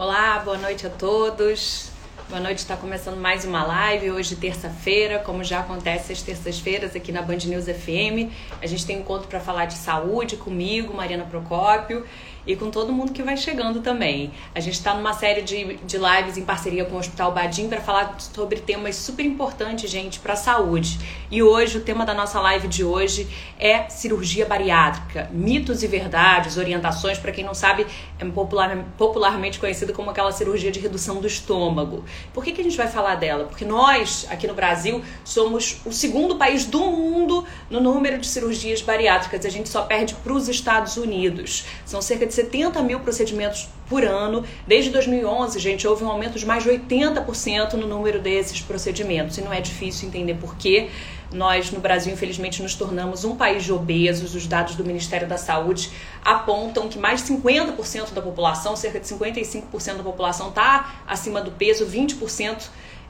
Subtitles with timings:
[0.00, 1.90] Olá, boa noite a todos.
[2.28, 7.10] Boa noite, está começando mais uma live hoje, terça-feira, como já acontece às terças-feiras aqui
[7.10, 8.30] na Band News FM.
[8.62, 12.06] A gente tem um encontro para falar de saúde comigo, Mariana Procópio,
[12.46, 14.30] e com todo mundo que vai chegando também.
[14.54, 17.80] A gente está numa série de, de lives em parceria com o Hospital Badim para
[17.80, 20.98] falar sobre temas super importantes, gente, para a saúde.
[21.30, 26.56] E hoje, o tema da nossa live de hoje é cirurgia bariátrica, mitos e verdades,
[26.56, 27.86] orientações, para quem não sabe,
[28.18, 32.04] é popular, popularmente conhecida como aquela cirurgia de redução do estômago.
[32.32, 33.44] Por que, que a gente vai falar dela?
[33.44, 38.82] Porque nós, aqui no Brasil, somos o segundo país do mundo no número de cirurgias
[38.82, 39.44] bariátricas.
[39.44, 41.66] A gente só perde para os Estados Unidos.
[41.84, 44.44] São cerca de 70 mil procedimentos por ano.
[44.66, 49.36] Desde 2011, gente, houve um aumento de mais de 80% no número desses procedimentos.
[49.38, 50.90] E não é difícil entender por quê.
[51.32, 54.34] Nós, no Brasil, infelizmente, nos tornamos um país de obesos.
[54.34, 55.90] Os dados do Ministério da Saúde
[56.24, 61.50] apontam que mais de 50% da população, cerca de 55% da população, está acima do
[61.50, 62.68] peso, 20%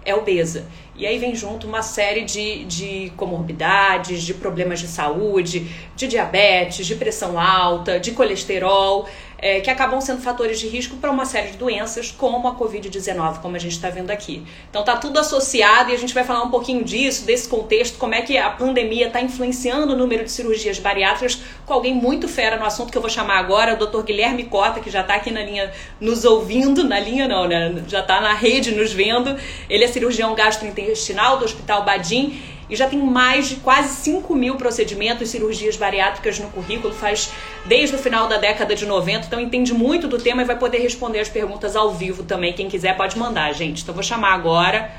[0.09, 0.67] é obesa.
[0.97, 6.87] E aí vem junto uma série de, de comorbidades, de problemas de saúde, de diabetes,
[6.87, 11.53] de pressão alta, de colesterol é, que acabam sendo fatores de risco para uma série
[11.53, 14.45] de doenças, como a Covid-19, como a gente está vendo aqui.
[14.69, 18.15] Então tá tudo associado e a gente vai falar um pouquinho disso, desse contexto, como
[18.15, 22.57] é que a pandemia está influenciando o número de cirurgias bariátricas, com alguém muito fera
[22.57, 24.03] no assunto que eu vou chamar agora, o Dr.
[24.03, 27.85] Guilherme Cota, que já está aqui na linha nos ouvindo, na linha não, né?
[27.87, 29.37] Já está na rede nos vendo.
[29.69, 34.57] Ele é cirurgião gastrointestinal do Hospital Badim e já tem mais de quase 5 mil
[34.57, 37.33] procedimentos e cirurgias bariátricas no currículo, faz
[37.67, 40.79] desde o final da década de 90, então entende muito do tema e vai poder
[40.79, 42.53] responder as perguntas ao vivo também.
[42.53, 43.83] Quem quiser pode mandar, gente.
[43.83, 44.93] Então vou chamar agora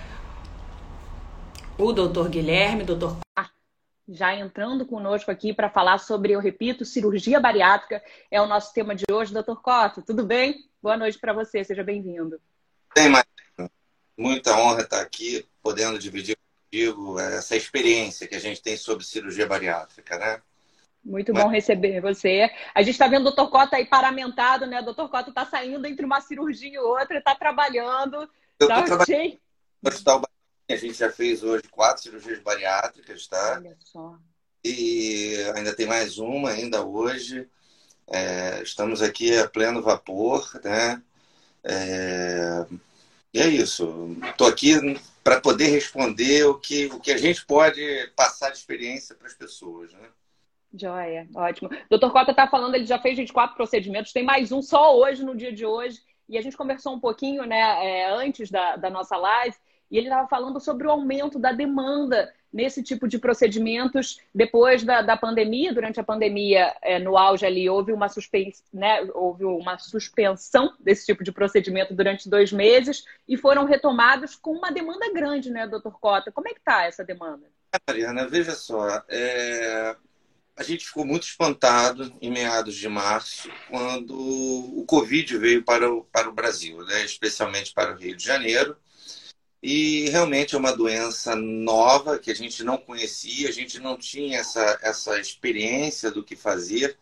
[1.77, 3.17] o doutor Guilherme, doutor
[4.11, 8.95] já entrando conosco aqui para falar sobre, eu repito, cirurgia bariátrica é o nosso tema
[8.95, 9.31] de hoje.
[9.31, 10.67] Doutor Cota, tudo bem?
[10.81, 12.41] Boa noite para você, seja bem-vindo.
[12.95, 13.71] Bem, Marina.
[14.17, 16.35] Muita honra estar aqui, podendo dividir
[16.71, 20.41] digo, essa experiência que a gente tem sobre cirurgia bariátrica, né?
[21.03, 21.43] Muito Mas...
[21.43, 22.49] bom receber você.
[22.75, 24.79] A gente está vendo o doutor Cota aí paramentado, né?
[24.81, 28.29] O doutor Cota está saindo entre uma cirurgia e outra, está trabalhando.
[28.59, 29.39] Eu tá trabalhando
[29.81, 30.21] no Hospital
[30.69, 33.55] A gente já fez hoje quatro cirurgias bariátricas, tá?
[33.57, 34.17] Olha só.
[34.63, 37.47] E ainda tem mais uma ainda hoje.
[38.07, 41.01] É, estamos aqui a pleno vapor, né?
[41.63, 42.65] É,
[43.33, 44.17] e é isso.
[44.31, 44.75] Estou aqui
[45.23, 47.81] para poder responder o que, o que a gente pode
[48.15, 50.09] passar de experiência para as pessoas, né?
[50.73, 51.69] Joia, ótimo.
[51.89, 55.35] Doutor Cota está falando, ele já fez 24 procedimentos, tem mais um só hoje, no
[55.35, 55.99] dia de hoje.
[56.27, 59.55] E a gente conversou um pouquinho né, é, antes da, da nossa live,
[59.89, 65.01] e ele estava falando sobre o aumento da demanda nesse tipo de procedimentos depois da,
[65.01, 68.07] da pandemia, durante a pandemia, é, no auge ali, houve uma,
[68.73, 74.51] né, houve uma suspensão desse tipo de procedimento durante dois meses e foram retomados com
[74.51, 76.31] uma demanda grande, né, doutor Cota?
[76.31, 77.45] Como é que está essa demanda?
[77.87, 79.95] Mariana, veja só, é...
[80.57, 86.03] a gente ficou muito espantado em meados de março, quando o Covid veio para o,
[86.05, 88.75] para o Brasil, né, especialmente para o Rio de Janeiro,
[89.61, 94.39] e realmente é uma doença nova que a gente não conhecia, a gente não tinha
[94.39, 96.97] essa, essa experiência do que fazer.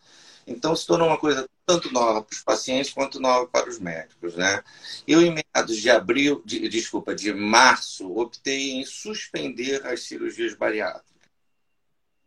[0.46, 4.34] Então se tornou uma coisa tanto nova para os pacientes quanto nova para os médicos,
[4.34, 4.62] né?
[5.06, 11.06] Eu em meados de abril, de, desculpa, de março, optei em suspender as cirurgias bariátricas.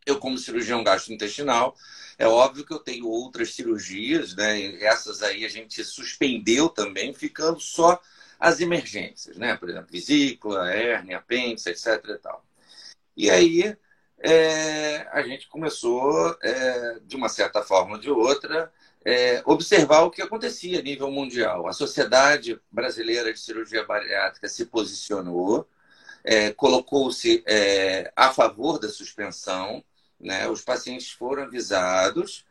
[0.05, 1.75] Eu como cirurgião gastrointestinal,
[2.17, 4.75] é óbvio que eu tenho outras cirurgias, né?
[4.83, 7.99] Essas aí a gente suspendeu também, ficando só
[8.41, 9.55] as emergências, né?
[9.55, 12.03] Por exemplo, vesícula, hérnia, apêndice, etc.
[12.09, 12.45] E, tal.
[13.15, 13.77] e aí
[14.19, 18.73] é, a gente começou, é, de uma certa forma ou de outra,
[19.05, 21.67] é, observar o que acontecia a nível mundial.
[21.67, 25.67] A Sociedade Brasileira de Cirurgia Bariátrica se posicionou,
[26.23, 29.83] é, colocou-se é, a favor da suspensão,
[30.19, 30.47] né?
[30.49, 32.45] os pacientes foram avisados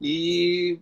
[0.00, 0.80] e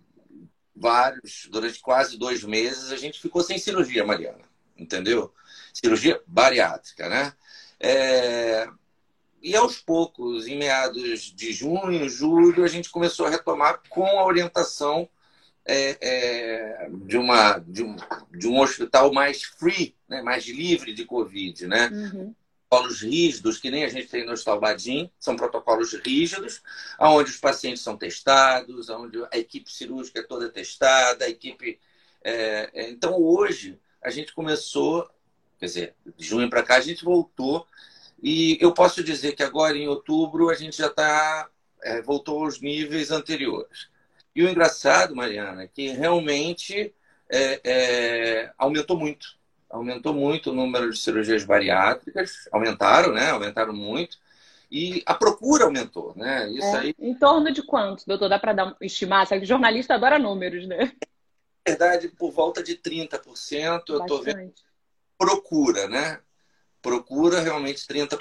[0.75, 4.50] vários, durante quase dois meses, a gente ficou sem cirurgia, Mariana
[4.81, 5.33] entendeu?
[5.73, 7.33] Cirurgia bariátrica, né?
[7.79, 8.67] É...
[9.41, 14.25] E aos poucos, em meados de junho, julho, a gente começou a retomar com a
[14.25, 15.09] orientação
[15.65, 17.95] é, é, de, uma, de, um,
[18.31, 21.87] de um hospital mais free, né, mais livre de Covid, né?
[21.87, 22.35] Uhum.
[22.69, 26.61] Protocolos rígidos, que nem a gente tem no Hospital Badim, são protocolos rígidos,
[26.99, 31.79] onde os pacientes são testados, onde a equipe cirúrgica é toda testada, a equipe.
[32.23, 35.07] É, é então, hoje, a gente começou,
[35.59, 37.65] quer dizer, de junho para cá a gente voltou
[38.21, 41.49] e eu posso dizer que agora em outubro a gente já está
[41.83, 43.89] é, voltou aos níveis anteriores.
[44.35, 46.93] E o engraçado, Mariana, é que realmente
[47.29, 49.39] é, é, aumentou muito.
[49.69, 53.29] Aumentou muito o número de cirurgias bariátricas, aumentaram, né?
[53.31, 54.17] Aumentaram muito.
[54.69, 56.49] E a procura aumentou, né?
[56.49, 56.95] Isso é, aí.
[56.99, 58.29] Em torno de quanto, doutor?
[58.29, 59.27] Dá para dar estimar?
[59.27, 60.91] Sabe que jornalista adora números, né?
[61.65, 64.53] Na verdade, por volta de 30%, eu estou vendo
[65.21, 66.19] procura, né?
[66.81, 68.19] Procura realmente 30%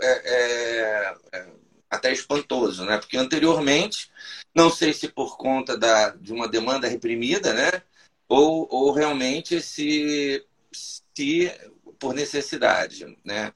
[0.00, 1.52] é, é, é
[1.90, 2.96] até espantoso, né?
[2.96, 4.10] Porque anteriormente,
[4.54, 7.82] não sei se por conta da, de uma demanda reprimida, né?
[8.26, 11.52] Ou, ou realmente se, se
[11.98, 13.52] por necessidade, né?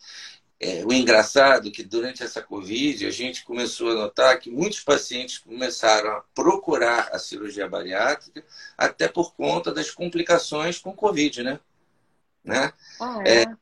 [0.63, 4.81] É, o engraçado é que durante essa Covid a gente começou a notar que muitos
[4.81, 8.45] pacientes começaram a procurar a cirurgia bariátrica
[8.77, 11.61] até por conta das complicações com Covid, né?
[12.45, 12.73] né?
[13.01, 13.43] Ah, é?
[13.43, 13.57] é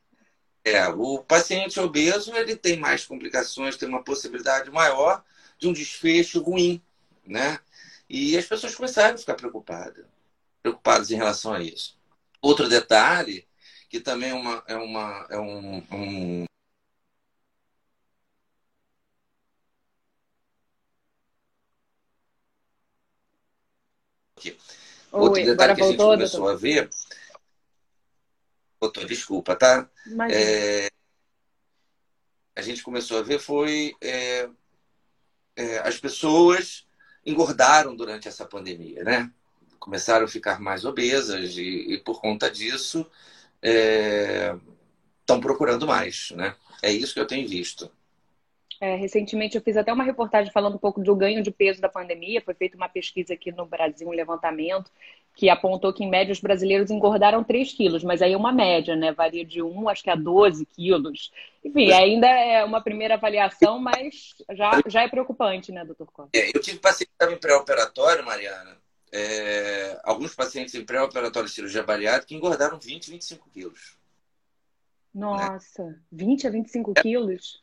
[0.65, 5.25] é, o paciente obeso ele tem mais complicações, tem uma possibilidade maior
[5.59, 6.83] de um desfecho ruim,
[7.27, 7.59] né?
[8.09, 10.05] E as pessoas começaram a ficar preocupadas,
[10.63, 11.97] preocupadas em relação a isso.
[12.43, 13.47] Outro detalhe
[13.89, 16.45] que também é uma é uma é um, um
[25.11, 26.55] Outro detalhe que a gente começou doutor.
[26.55, 26.91] a ver
[28.81, 29.91] Doutor, desculpa, tá?
[30.31, 30.89] É,
[32.55, 34.49] a gente começou a ver foi é,
[35.57, 36.87] é, as pessoas
[37.27, 39.33] engordaram durante essa pandemia, né?
[39.81, 43.05] Começaram a ficar mais obesas e, e por conta disso
[43.61, 46.55] estão é, procurando mais, né?
[46.81, 47.91] É isso que eu tenho visto.
[48.81, 51.89] É, recentemente eu fiz até uma reportagem falando um pouco do ganho de peso da
[51.89, 52.41] pandemia.
[52.41, 54.91] Foi feita uma pesquisa aqui no Brasil, um levantamento,
[55.35, 58.95] que apontou que, em média, os brasileiros engordaram 3 quilos, mas aí é uma média,
[58.95, 59.13] né?
[59.13, 61.33] Varia de 1, acho que a 12 quilos.
[61.65, 66.31] Enfim, ainda é uma primeira avaliação, mas já, já é preocupante, né, doutor Costa?
[66.39, 68.77] É, eu tive paciente que estava em pré-operatório, Mariana.
[69.13, 73.97] É, alguns pacientes em pré-operatório de cirurgia bariátrica engordaram 20, 25 quilos.
[75.15, 75.99] Nossa, né?
[76.13, 77.03] 20 a 25 é.
[77.03, 77.63] quilos?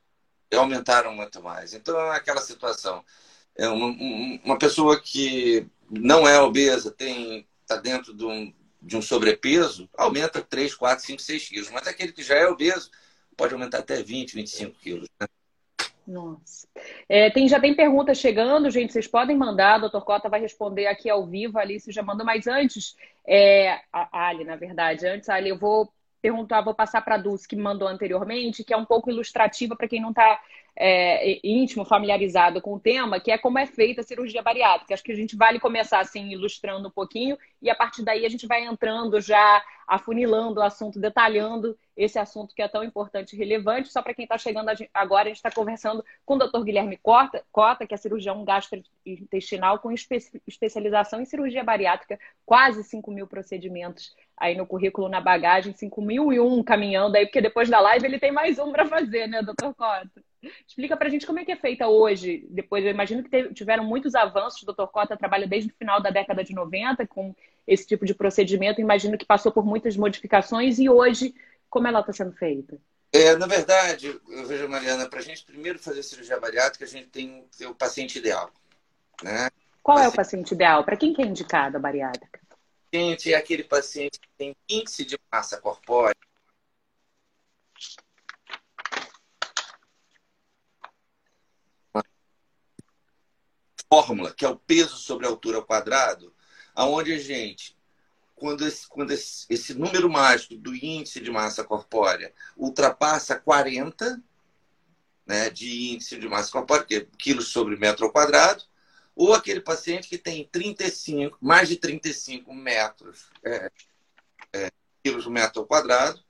[0.54, 1.74] Aumentaram muito mais.
[1.74, 3.04] Então, é aquela situação.
[3.56, 3.88] É uma,
[4.44, 10.42] uma pessoa que não é obesa, tem está dentro de um, de um sobrepeso, aumenta
[10.42, 11.72] 3, 4, 5, 6 quilos.
[11.72, 12.92] Mas aquele que já é obeso
[13.36, 15.10] pode aumentar até 20, 25 quilos.
[15.20, 15.28] Né?
[16.08, 16.68] Nossa.
[17.10, 18.94] É, tem, já tem perguntas chegando, gente.
[18.94, 21.58] Vocês podem mandar, doutor Cota vai responder aqui ao vivo.
[21.58, 22.96] A Alice já mandou, mas antes,
[23.28, 25.92] é, a Ali, na verdade, antes, Ali, eu vou
[26.26, 29.88] perguntar, vou passar para a Dulce, que mandou anteriormente, que é um pouco ilustrativa para
[29.88, 30.42] quem não está
[30.76, 34.94] é, íntimo, familiarizado com o tema, que é como é feita a cirurgia bariátrica.
[34.94, 38.30] Acho que a gente vale começar assim, ilustrando um pouquinho, e a partir daí a
[38.30, 43.38] gente vai entrando já, afunilando o assunto, detalhando esse assunto que é tão importante e
[43.38, 43.92] relevante.
[43.92, 46.64] Só para quem está chegando agora, a gente está conversando com o Dr.
[46.64, 53.10] Guilherme Cota, Cota, que é cirurgião gastrointestinal com espe especialização em cirurgia bariátrica, quase 5
[53.12, 57.70] mil procedimentos aí no currículo na bagagem, 5 mil e um caminhando aí, porque depois
[57.70, 60.25] da live ele tem mais um para fazer, né, doutor Cota?
[60.68, 62.46] Explica para a gente como é que é feita hoje.
[62.50, 64.62] Depois, eu imagino que tiveram muitos avanços.
[64.64, 64.88] O Dr.
[64.88, 67.36] Cota trabalha desde o final da década de 90 com
[67.68, 68.82] esse tipo de procedimento.
[68.82, 70.80] Imagino que passou por muitas modificações.
[70.80, 71.34] E hoje,
[71.70, 72.78] como ela está sendo feita?
[73.12, 77.08] É, na verdade, eu vejo, Mariana, para a gente primeiro fazer cirurgia bariátrica, a gente
[77.08, 78.52] tem o paciente ideal.
[79.24, 79.50] Né?
[79.82, 80.12] Qual paciente...
[80.12, 80.84] é o paciente ideal?
[80.84, 82.40] Para quem que é indicado a bariátrica?
[82.92, 86.16] Paciente é aquele paciente que tem índice de massa corpórea
[93.90, 96.34] fórmula, que é o peso sobre a altura ao quadrado,
[96.74, 97.78] aonde a gente,
[98.36, 104.22] quando, esse, quando esse, esse número mágico do índice de massa corpórea ultrapassa 40,
[105.26, 108.64] né, de índice de massa corpórea, que é quilos sobre metro ao quadrado,
[109.16, 113.72] ou aquele paciente que tem 35, mais de 35 metros, é,
[114.52, 116.22] é, quilos metro ao quadrado,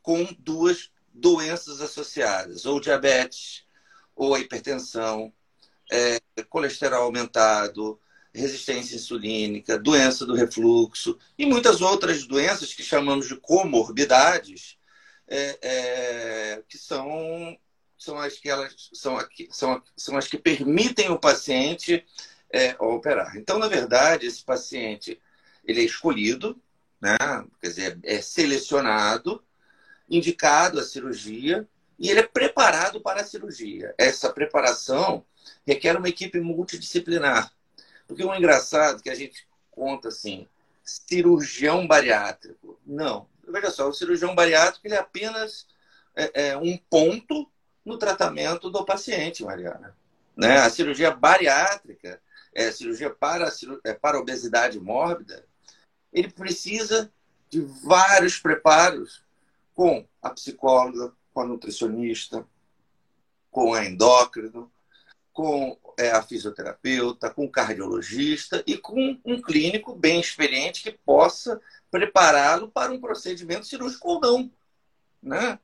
[0.00, 3.66] com duas doenças associadas, ou diabetes,
[4.14, 5.32] ou a hipertensão,
[5.90, 8.00] é, colesterol aumentado,
[8.36, 14.78] resistência insulínica, doença do refluxo e muitas outras doenças que chamamos de comorbidades,
[15.26, 17.58] é, é, que são,
[17.98, 19.18] são, as que elas, são,
[19.50, 22.04] são, são as que permitem o paciente
[22.50, 23.36] é, operar.
[23.36, 25.20] Então, na verdade, esse paciente
[25.64, 26.60] ele é escolhido,
[27.00, 27.16] né?
[27.60, 29.42] quer dizer, é selecionado,
[30.08, 33.94] indicado a cirurgia e ele é preparado para a cirurgia.
[33.98, 35.24] Essa preparação
[35.66, 37.52] requer uma equipe multidisciplinar.
[38.06, 40.48] Porque o engraçado é que a gente conta assim,
[40.82, 42.78] cirurgião bariátrico.
[42.86, 43.28] Não.
[43.46, 45.66] Veja só, o cirurgião bariátrico ele é apenas
[46.14, 47.50] é, é, um ponto
[47.84, 49.96] no tratamento do paciente, Mariana.
[50.36, 50.58] Né?
[50.58, 52.20] A cirurgia bariátrica,
[52.54, 53.50] é, cirurgia para,
[53.84, 55.44] é, para obesidade mórbida,
[56.12, 57.12] ele precisa
[57.48, 59.22] de vários preparos
[59.74, 62.46] com a psicóloga, com a nutricionista,
[63.50, 64.70] com a endócrino,
[65.36, 71.60] com é, a fisioterapeuta, com o cardiologista e com um clínico bem experiente que possa
[71.90, 74.50] prepará-lo para um procedimento cirúrgico ou não.
[75.22, 75.58] Né?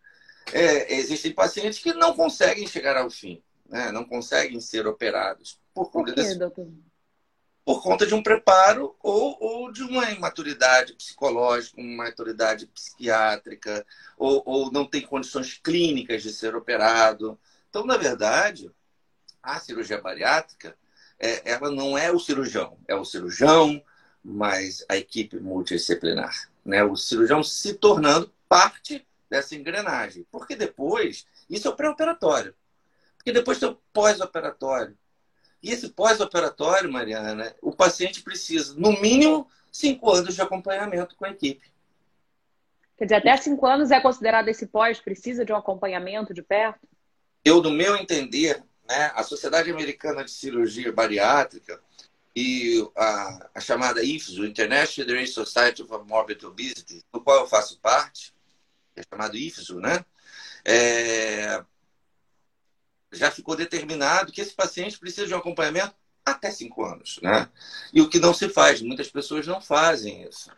[0.52, 3.90] É, existem pacientes que não conseguem chegar ao fim, né?
[3.90, 6.38] não conseguem ser operados por conta, por quê, desse...
[7.64, 13.86] por conta de um preparo ou, ou de uma imaturidade psicológica, uma imaturidade psiquiátrica,
[14.18, 17.40] ou, ou não tem condições clínicas de ser operado.
[17.70, 18.70] Então, na verdade,
[19.42, 20.76] a cirurgia bariátrica,
[21.18, 23.82] é, ela não é o cirurgião, é o cirurgião,
[24.24, 26.50] mas a equipe multidisciplinar.
[26.64, 26.82] Né?
[26.84, 30.26] O cirurgião se tornando parte dessa engrenagem.
[30.30, 32.54] Porque depois, isso é o pré-operatório.
[33.16, 34.96] Porque depois tem o pós-operatório.
[35.62, 41.30] E esse pós-operatório, Mariana, o paciente precisa, no mínimo, cinco anos de acompanhamento com a
[41.30, 41.72] equipe.
[42.96, 46.86] Quer dizer, até cinco anos é considerado esse pós, precisa de um acompanhamento de perto?
[47.44, 51.80] Eu, no meu entender, né, a Sociedade Americana de Cirurgia Bariátrica
[52.36, 57.78] e a, a chamada IFSO, International Federation Society for Morbid Obesity, do qual eu faço
[57.80, 58.34] parte,
[58.94, 60.04] é chamado IFSO, né?
[60.62, 61.64] É,
[63.10, 65.94] já ficou determinado que esse paciente precisa de um acompanhamento
[66.24, 67.48] até cinco anos, né?
[67.94, 70.50] E o que não se faz, muitas pessoas não fazem isso.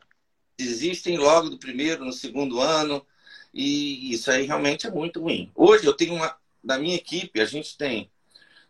[0.59, 3.07] Existem logo do primeiro, no segundo ano,
[3.53, 5.53] e isso aí realmente é muito ruim.
[5.55, 8.11] Hoje eu tenho uma, na minha equipe, a gente tem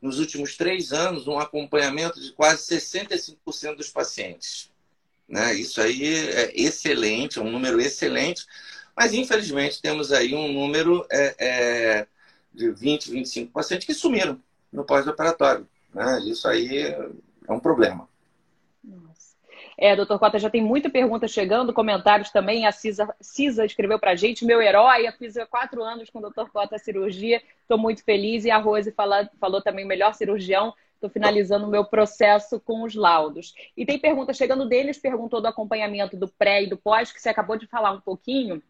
[0.05, 4.71] nos últimos três anos, um acompanhamento de quase 65% dos pacientes.
[5.27, 5.55] Né?
[5.55, 8.45] Isso aí é excelente, é um número excelente,
[8.95, 12.07] mas infelizmente temos aí um número é, é,
[12.53, 14.39] de 20, 25 pacientes que sumiram
[14.71, 15.67] no pós-operatório.
[15.95, 16.21] Né?
[16.27, 16.83] Isso aí
[17.49, 18.07] é um problema.
[19.77, 22.67] É, doutor Cota, já tem muita pergunta chegando, comentários também.
[22.67, 26.23] A Cisa, Cisa escreveu para a gente, meu herói, eu fiz quatro anos com o
[26.23, 28.45] doutor Cota a cirurgia, estou muito feliz.
[28.45, 32.95] E a Rose fala, falou também, melhor cirurgião, estou finalizando o meu processo com os
[32.95, 33.55] laudos.
[33.77, 37.29] E tem pergunta chegando deles, perguntou do acompanhamento do pré e do pós, que você
[37.29, 38.63] acabou de falar um pouquinho.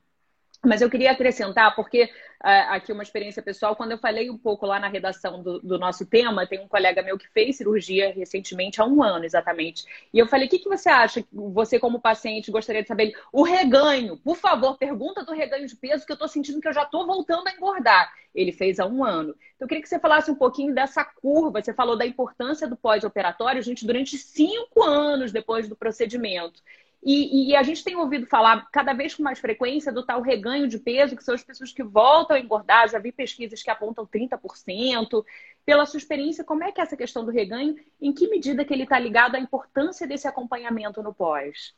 [0.65, 4.65] Mas eu queria acrescentar, porque uh, aqui uma experiência pessoal, quando eu falei um pouco
[4.67, 8.81] lá na redação do, do, nosso tema, tem um colega meu que fez cirurgia recentemente,
[8.81, 9.85] há um ano exatamente.
[10.13, 13.13] E eu falei: o que, que você acha, você como paciente, gostaria de saber?
[13.33, 16.73] O reganho, por favor, pergunta do reganho de peso, que eu estou sentindo que eu
[16.73, 18.13] já estou voltando a engordar.
[18.35, 19.35] Ele fez há um ano.
[19.55, 21.63] Então, eu queria que você falasse um pouquinho dessa curva.
[21.63, 26.61] Você falou da importância do pós-operatório, gente, durante cinco anos depois do procedimento.
[27.05, 30.67] E, e, a gente tem ouvido falar cada vez com mais frequência do tal reganho
[30.67, 32.89] de peso, que são as pessoas que voltam a engordar.
[32.89, 35.23] Já vi pesquisas que apontam 30%.
[35.67, 37.77] Pela sua experiência, como é que é essa questão do reganho?
[38.01, 41.75] Em que medida que ele está ligado à importância desse acompanhamento no pós?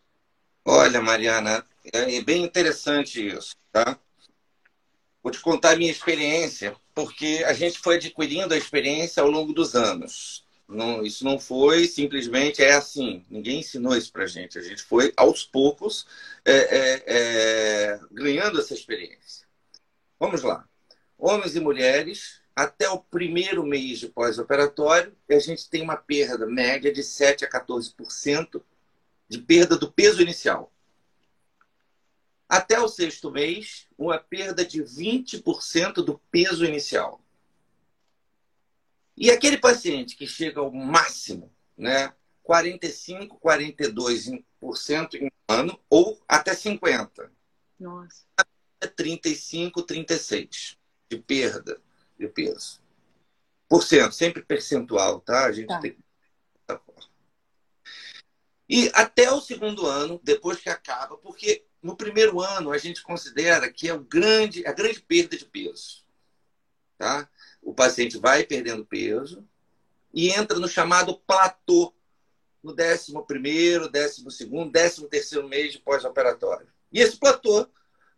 [0.65, 3.99] Olha, Mariana, é bem interessante isso, tá?
[5.23, 9.53] Vou te contar a minha experiência, porque a gente foi adquirindo a experiência ao longo
[9.53, 10.46] dos anos.
[10.69, 13.25] Não, isso não foi simplesmente é assim.
[13.31, 14.59] Ninguém ensinou isso para gente.
[14.59, 16.07] A gente foi aos poucos
[16.45, 19.47] é, é, é, ganhando essa experiência.
[20.19, 20.69] Vamos lá.
[21.17, 26.93] Homens e mulheres, até o primeiro mês de pós-operatório, a gente tem uma perda média
[26.93, 28.63] de 7 a 14%
[29.29, 30.73] de perda do peso inicial.
[32.49, 37.21] Até o sexto mês, uma perda de 20% do peso inicial.
[39.17, 46.55] E aquele paciente que chega ao máximo, né, 45, 42% em um ano, ou até
[46.55, 47.31] 50%.
[47.81, 48.25] Nossa.
[48.95, 50.77] 35, 36%
[51.09, 51.81] de perda
[52.19, 52.81] de peso.
[53.69, 55.47] Por cento, sempre percentual, tá?
[55.47, 55.81] A gente tá.
[55.81, 55.97] tem.
[58.69, 63.71] E até o segundo ano, depois que acaba, porque no primeiro ano a gente considera
[63.71, 66.05] que é o grande, a grande perda de peso.
[66.99, 67.29] Tá?
[67.67, 69.45] O paciente vai perdendo peso,
[70.15, 71.93] e entra no chamado platô,
[72.63, 76.69] no 11 primeiro, 12 segundo, 13 terceiro mês de pós-operatório.
[76.93, 77.69] E esse platô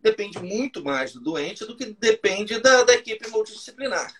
[0.00, 4.14] depende muito mais do doente do que depende da, da equipe multidisciplinar.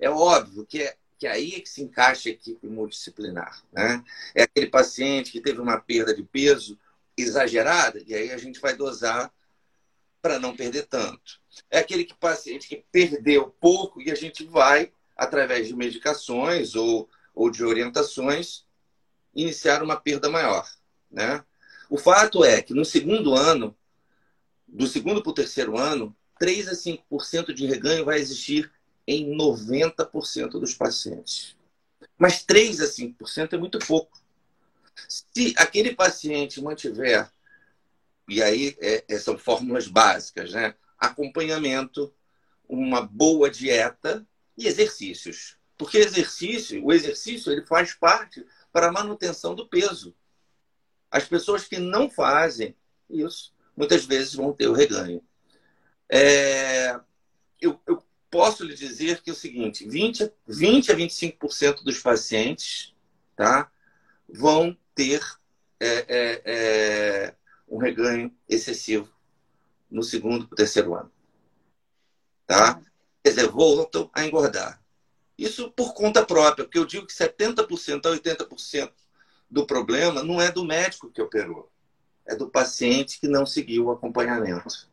[0.00, 3.62] É óbvio que é que aí é que se encaixa a equipe multidisciplinar.
[3.70, 4.02] Né?
[4.34, 6.78] É aquele paciente que teve uma perda de peso
[7.14, 9.30] exagerada, e aí a gente vai dosar
[10.20, 11.40] para não perder tanto.
[11.70, 17.08] É aquele que, paciente que perdeu pouco e a gente vai através de medicações ou,
[17.34, 18.64] ou de orientações,
[19.34, 20.68] iniciar uma perda maior.
[21.10, 21.42] Né?
[21.88, 23.76] O fato é que no segundo ano,
[24.66, 28.70] do segundo para o terceiro ano, 3 a 5% de reganho vai existir
[29.06, 31.56] em 90% dos pacientes.
[32.18, 34.20] Mas 3 a 5% é muito pouco.
[35.08, 37.30] Se aquele paciente mantiver
[38.28, 40.74] e aí é, é, são fórmulas básicas, né?
[40.98, 42.12] Acompanhamento,
[42.68, 45.56] uma boa dieta e exercícios.
[45.78, 50.14] Porque exercício, o exercício, ele faz parte para a manutenção do peso.
[51.10, 52.74] As pessoas que não fazem
[53.08, 55.22] isso, muitas vezes vão ter o reganho.
[56.08, 56.98] É,
[57.60, 62.94] eu, eu, posso lhe dizer que é o seguinte: 20, 20 a 25% dos pacientes
[63.36, 63.70] tá,
[64.28, 65.22] vão ter
[65.78, 67.34] é, é, é
[67.68, 69.12] um reganho excessivo
[69.90, 71.10] no segundo para terceiro ano.
[72.46, 72.80] Tá?
[73.22, 74.80] Quer dizer, voltam a engordar.
[75.36, 78.92] Isso por conta própria, porque eu digo que 70% a 80%
[79.50, 81.70] do problema não é do médico que operou,
[82.26, 84.88] é do paciente que não seguiu o acompanhamento.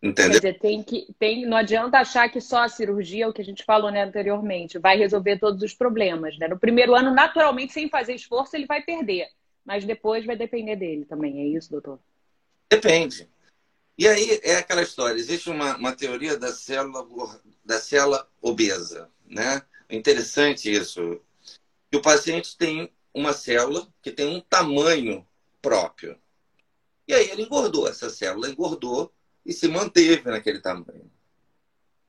[0.00, 0.40] Entendeu?
[0.40, 3.44] Quer dizer, tem que, tem, não adianta achar que só a cirurgia, o que a
[3.44, 6.38] gente falou né, anteriormente, vai resolver todos os problemas.
[6.38, 6.46] Né?
[6.46, 9.28] No primeiro ano, naturalmente, sem fazer esforço, ele vai perder.
[9.68, 12.00] Mas depois vai depender dele também, é isso, doutor?
[12.70, 13.28] Depende.
[13.98, 17.06] E aí é aquela história, existe uma, uma teoria da célula,
[17.62, 19.10] da célula obesa.
[19.26, 19.60] Né?
[19.86, 21.20] É interessante isso.
[21.90, 25.28] Que o paciente tem uma célula que tem um tamanho
[25.60, 26.18] próprio.
[27.06, 29.12] E aí ele engordou, essa célula engordou
[29.44, 31.12] e se manteve naquele tamanho.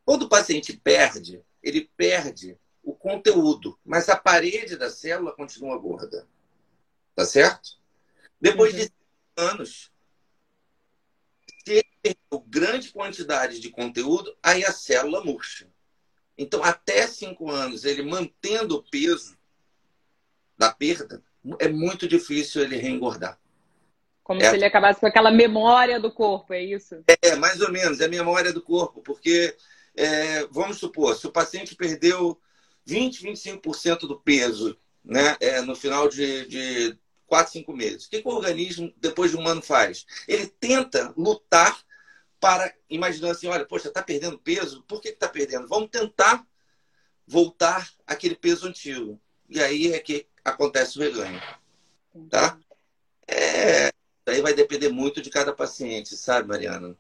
[0.05, 6.25] Quando o paciente perde, ele perde o conteúdo, mas a parede da célula continua gorda.
[7.19, 7.71] Tá certo?
[8.39, 8.79] Depois uhum.
[8.79, 8.91] de
[9.35, 9.91] anos,
[11.65, 15.67] se ele perdeu grande quantidade de conteúdo, aí a célula murcha.
[16.37, 19.37] Então, até cinco anos, ele mantendo o peso
[20.57, 21.21] da perda,
[21.59, 23.37] é muito difícil ele reengordar.
[24.23, 24.49] Como é.
[24.49, 27.03] se ele acabasse com aquela memória do corpo, é isso?
[27.21, 29.57] É, mais ou menos, é a memória do corpo, porque
[29.93, 32.39] é, vamos supor, se o paciente perdeu
[32.85, 36.97] 20, 25% do peso né, é, no final de, de
[37.29, 40.05] 4, 5 meses, o que, que o organismo, depois de um ano, faz?
[40.27, 41.79] Ele tenta lutar
[42.39, 45.67] para, imaginando assim, olha, poxa, está perdendo peso, por que está perdendo?
[45.67, 46.45] Vamos tentar
[47.27, 49.19] voltar àquele peso antigo.
[49.47, 51.41] E aí é que acontece o reganho.
[52.29, 52.57] Tá?
[53.27, 53.91] É,
[54.29, 56.95] Daí vai depender muito de cada paciente, sabe, Mariana?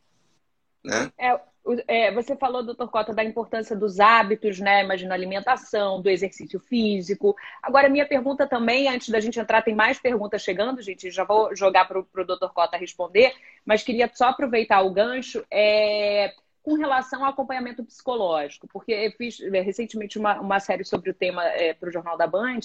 [0.83, 1.13] Né?
[1.15, 1.39] É,
[1.87, 4.83] é, você falou, doutor Cota, da importância dos hábitos, né?
[4.83, 7.35] Imagina alimentação, do exercício físico.
[7.61, 11.55] Agora, minha pergunta também, antes da gente entrar, tem mais perguntas chegando, gente, já vou
[11.55, 13.33] jogar para o doutor Cota responder,
[13.65, 19.39] mas queria só aproveitar o gancho é, com relação ao acompanhamento psicológico, porque eu fiz
[19.41, 22.59] é, recentemente uma, uma série sobre o tema é, para o Jornal da Band,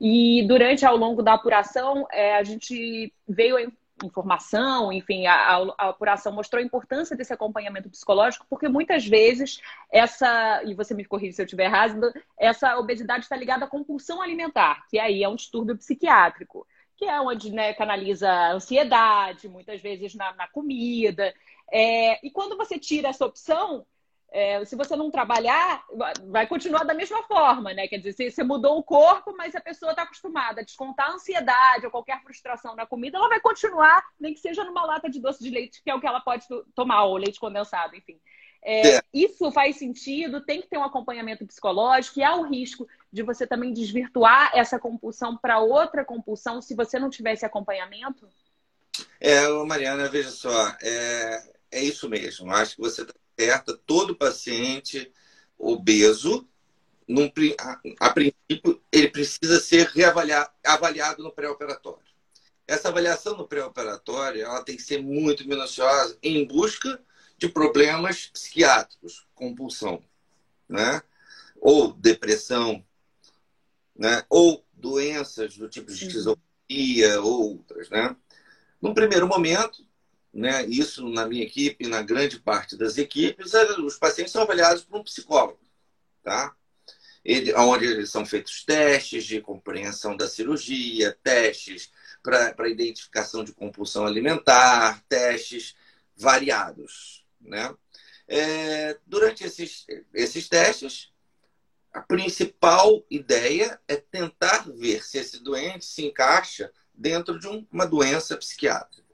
[0.00, 3.70] e durante, ao longo da apuração, é, a gente veio
[4.06, 9.60] informação, enfim, a, a, apuração mostrou a importância desse acompanhamento psicológico, porque muitas vezes
[9.90, 14.22] essa, e você me corrige se eu estiver errado, essa obesidade está ligada à compulsão
[14.22, 20.14] alimentar, que aí é um distúrbio psiquiátrico, que é onde né, canaliza ansiedade, muitas vezes
[20.14, 21.32] na, na comida.
[21.72, 23.86] É, e quando você tira essa opção,
[24.32, 25.84] é, se você não trabalhar,
[26.28, 27.88] vai continuar da mesma forma, né?
[27.88, 31.84] Quer dizer, você mudou o corpo, mas a pessoa está acostumada a descontar a ansiedade
[31.84, 35.42] ou qualquer frustração na comida, ela vai continuar, nem que seja numa lata de doce
[35.42, 38.20] de leite, que é o que ela pode tomar, ou leite condensado, enfim.
[38.62, 39.02] É, é.
[39.12, 43.46] Isso faz sentido, tem que ter um acompanhamento psicológico e há o risco de você
[43.46, 48.28] também desvirtuar essa compulsão para outra compulsão se você não tivesse acompanhamento?
[49.18, 52.52] É, Mariana, veja só, é, é isso mesmo.
[52.52, 55.10] Acho que você está certa, todo paciente
[55.58, 56.46] obeso,
[57.08, 62.04] num, a, a, princípio, ele precisa ser reavaliado avaliado no pré-operatório.
[62.68, 67.02] Essa avaliação no pré-operatório ela tem que ser muito minuciosa em busca
[67.38, 70.04] de problemas psiquiátricos, compulsão,
[70.68, 71.02] né?
[71.60, 72.84] ou depressão,
[73.96, 74.22] né?
[74.28, 77.88] ou doenças do tipo de esquizofrenia, ou outras.
[77.88, 78.14] Né?
[78.80, 79.84] Num primeiro momento,
[80.32, 80.64] né?
[80.66, 85.00] Isso na minha equipe, na grande parte das equipes, é, os pacientes são avaliados por
[85.00, 85.60] um psicólogo,
[86.22, 86.54] tá?
[87.24, 95.02] Ele, onde são feitos testes de compreensão da cirurgia, testes para identificação de compulsão alimentar,
[95.08, 95.74] testes
[96.16, 97.74] variados, né?
[98.28, 101.12] É, durante esses, esses testes,
[101.92, 107.84] a principal ideia é tentar ver se esse doente se encaixa dentro de um, uma
[107.84, 109.09] doença psiquiátrica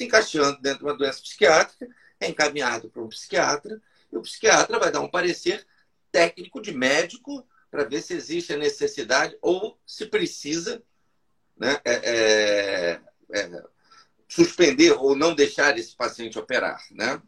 [0.00, 1.86] se encaixando dentro de uma doença psiquiátrica,
[2.18, 5.66] é encaminhado para um psiquiatra, e o psiquiatra vai dar um parecer
[6.10, 10.82] técnico de médico para ver se existe a necessidade ou se precisa
[11.56, 13.00] né, é, é,
[13.32, 13.62] é,
[14.26, 16.82] suspender ou não deixar esse paciente operar.
[16.90, 17.20] Né?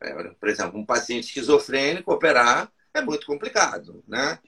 [0.00, 4.02] É, por exemplo, um paciente esquizofrênico operar é muito complicado.
[4.06, 4.38] Né?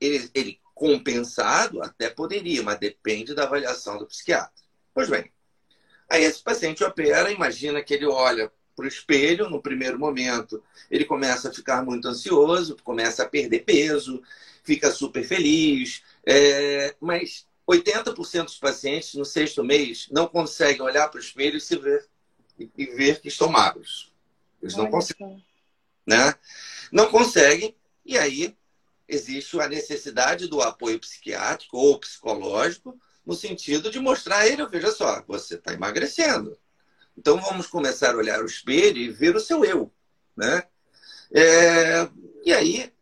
[0.00, 4.64] Ele, ele compensado até poderia, mas depende da avaliação do psiquiatra.
[4.94, 5.30] Pois bem,
[6.08, 11.04] Aí esse paciente opera, imagina que ele olha para o espelho no primeiro momento, ele
[11.04, 14.22] começa a ficar muito ansioso, começa a perder peso,
[14.62, 21.18] fica super feliz, é, mas 80% dos pacientes no sexto mês não conseguem olhar para
[21.18, 22.06] o espelho e se ver
[22.58, 24.12] e ver que estão magros.
[24.62, 25.44] Eles Olha não conseguem,
[26.06, 26.34] né?
[26.92, 28.56] Não conseguem e aí
[29.08, 34.92] existe a necessidade do apoio psiquiátrico ou psicológico no sentido de mostrar a ele, veja
[34.92, 36.56] só, você está emagrecendo.
[37.18, 39.92] Então vamos começar a olhar o espelho e ver o seu eu,
[40.36, 40.62] né?
[41.32, 42.08] É,
[42.44, 42.92] e aí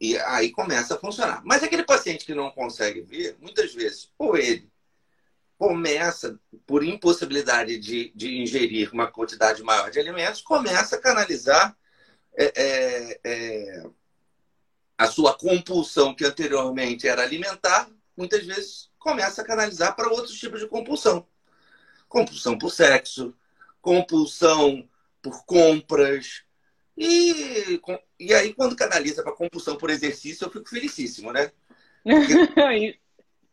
[0.00, 1.42] e aí começa a funcionar.
[1.44, 4.70] Mas aquele paciente que não consegue ver, muitas vezes, ou ele
[5.58, 11.74] começa, por impossibilidade de, de ingerir uma quantidade maior de alimentos, começa a canalizar
[12.36, 13.82] é, é, é,
[14.98, 20.58] a sua compulsão, que anteriormente era alimentar, muitas vezes começa a canalizar para outros tipos
[20.58, 21.24] de compulsão.
[22.08, 23.32] Compulsão por sexo,
[23.80, 24.88] compulsão
[25.22, 26.42] por compras.
[26.96, 27.80] E,
[28.18, 31.52] e aí, quando canaliza para compulsão por exercício, eu fico felicíssimo, né?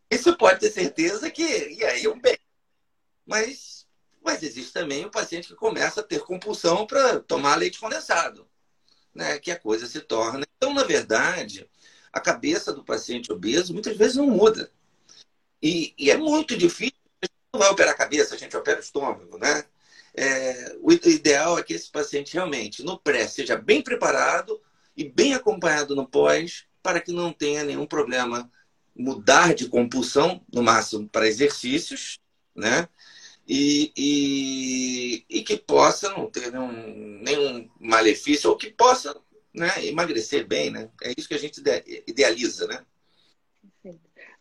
[0.09, 1.43] isso pode ter certeza que.
[1.43, 2.37] E aí, um bem.
[3.23, 3.85] Mas,
[4.23, 8.47] mas existe também o paciente que começa a ter compulsão para tomar leite condensado,
[9.13, 9.37] né?
[9.37, 10.47] Que a coisa se torna.
[10.57, 11.69] Então, na verdade,
[12.11, 14.71] a cabeça do paciente obeso muitas vezes não muda.
[15.63, 16.97] E, e é muito difícil.
[17.21, 19.63] A gente não vai operar a cabeça, a gente opera o estômago, né?
[20.13, 24.61] É, o ideal é que esse paciente realmente, no pré, seja bem preparado
[24.95, 28.51] e bem acompanhado no pós, para que não tenha nenhum problema.
[28.95, 32.19] Mudar de compulsão, no máximo, para exercícios,
[32.53, 32.87] né?
[33.47, 39.15] E, e, e que possa não ter nenhum, nenhum malefício, ou que possa
[39.53, 40.89] né, emagrecer bem, né?
[41.01, 41.61] É isso que a gente
[42.05, 42.85] idealiza, né?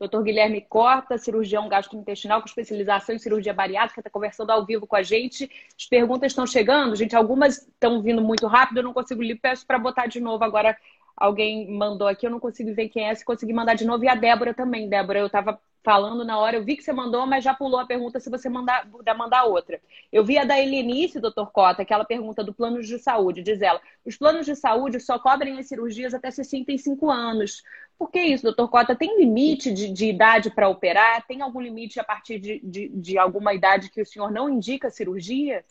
[0.08, 0.22] Dr.
[0.22, 5.02] Guilherme Corta, cirurgião gastrointestinal com especialização em cirurgia bariátrica, está conversando ao vivo com a
[5.02, 5.50] gente.
[5.78, 7.14] As perguntas estão chegando, gente.
[7.14, 9.36] Algumas estão vindo muito rápido, eu não consigo ler.
[9.36, 10.76] Peço para botar de novo agora.
[11.16, 13.14] Alguém mandou aqui, eu não consigo ver quem é.
[13.14, 14.04] Se conseguir mandar de novo.
[14.04, 14.88] E a Débora também.
[14.88, 17.86] Débora, eu estava falando na hora, eu vi que você mandou, mas já pulou a
[17.86, 19.80] pergunta se você mandar, puder mandar outra.
[20.12, 23.42] Eu vi a da Helenice, doutor Cota, aquela pergunta do plano de saúde.
[23.42, 27.62] Diz ela: os planos de saúde só cobrem as cirurgias até 65 anos.
[27.98, 28.96] Por que isso, doutor Cota?
[28.96, 31.26] Tem limite de, de idade para operar?
[31.26, 34.90] Tem algum limite a partir de, de, de, alguma idade que o senhor não indica
[34.90, 35.64] cirurgia?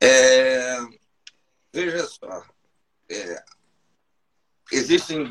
[0.00, 0.76] É...
[1.72, 2.44] Veja só.
[3.10, 3.42] É...
[4.70, 5.28] Existem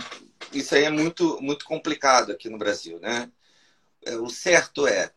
[0.52, 3.32] isso aí é muito, muito complicado aqui no Brasil, né?
[4.06, 5.12] É, o certo é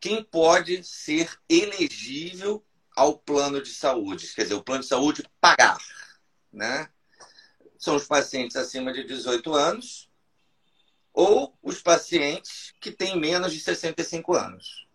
[0.00, 2.64] quem pode ser elegível
[2.96, 5.78] ao plano de saúde, quer dizer, o plano de saúde pagar,
[6.52, 6.88] né?
[7.78, 10.10] São os pacientes acima de 18 anos
[11.12, 14.86] ou os pacientes que têm menos de 65 anos.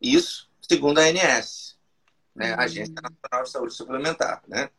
[0.00, 1.78] Isso, segundo a ANS,
[2.34, 2.54] né?
[2.54, 2.60] Uhum.
[2.60, 4.70] Agência Nacional de Saúde Suplementar, né?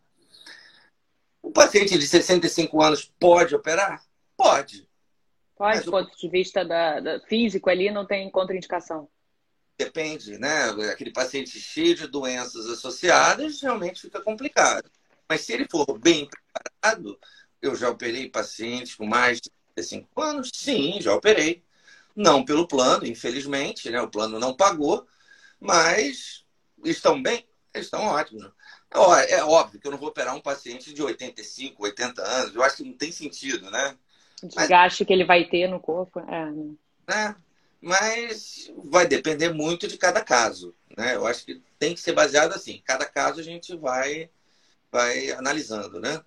[1.41, 4.03] O paciente de 65 anos pode operar?
[4.37, 4.87] Pode.
[5.55, 9.07] Pode, do ponto de vista da, da, físico ali, não tem contraindicação.
[9.77, 10.69] Depende, né?
[10.91, 14.89] Aquele paciente cheio de doenças associadas, realmente fica complicado.
[15.29, 17.19] Mas se ele for bem preparado,
[17.61, 20.49] eu já operei pacientes com mais de 65 anos?
[20.53, 21.63] Sim, já operei.
[22.15, 24.01] Não pelo plano, infelizmente, né?
[24.01, 25.07] O plano não pagou,
[25.59, 26.43] mas
[26.83, 28.51] estão bem, estão ótimos.
[28.93, 32.55] É óbvio que eu não vou operar um paciente de 85, 80 anos.
[32.55, 33.95] Eu acho que não tem sentido, né?
[34.43, 36.19] Desgaste Mas, que ele vai ter no corpo.
[36.19, 36.51] É.
[37.07, 37.35] Né?
[37.79, 40.75] Mas vai depender muito de cada caso.
[40.97, 41.15] Né?
[41.15, 42.81] Eu acho que tem que ser baseado assim.
[42.85, 44.29] Cada caso a gente vai,
[44.91, 46.21] vai analisando, né?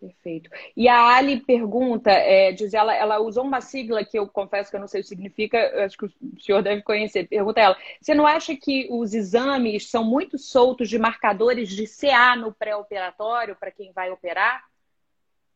[0.00, 0.48] Perfeito.
[0.76, 4.76] E a Ali pergunta, é, diz ela, ela usou uma sigla que eu confesso que
[4.76, 7.26] eu não sei o que significa, acho que o senhor deve conhecer.
[7.26, 12.36] Pergunta ela, você não acha que os exames são muito soltos de marcadores de CA
[12.36, 14.64] no pré-operatório para quem vai operar?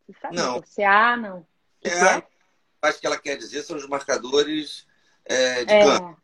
[0.07, 0.37] Você sabe?
[0.37, 0.61] Não.
[0.61, 1.47] CA, não.
[1.81, 2.89] CA, é?
[2.89, 4.89] acho que ela quer dizer são os marcadores
[5.25, 5.85] é, de é.
[5.85, 6.17] câncer.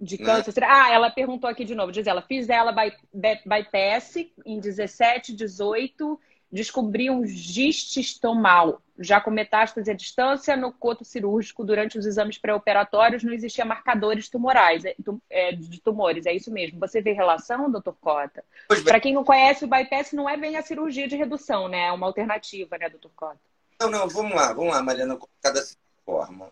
[0.00, 0.24] De né?
[0.24, 0.60] câncer.
[0.62, 0.66] Né?
[0.70, 1.92] Ah, ela perguntou aqui de novo.
[1.92, 6.18] Diz ela, fiz ela bypass em 17, 18
[6.50, 12.38] descobri um giste estomal, já com metástase à distância no coto cirúrgico durante os exames
[12.38, 14.94] pré-operatórios não existia marcadores tumorais, é,
[15.30, 16.80] é, de tumores, é isso mesmo.
[16.80, 18.44] Você vê relação, doutor Cota?
[18.84, 21.86] Para quem não conhece, o bypass não é bem a cirurgia de redução, né?
[21.86, 23.38] É uma alternativa, né, doutor Cota?
[23.80, 26.50] Não, não, vamos lá, vamos lá, Mariana, colocar dessa forma.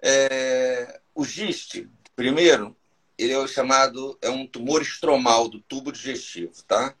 [0.00, 2.74] É, o giste, primeiro,
[3.18, 6.94] ele é o chamado, é um tumor estromal do tubo digestivo, tá?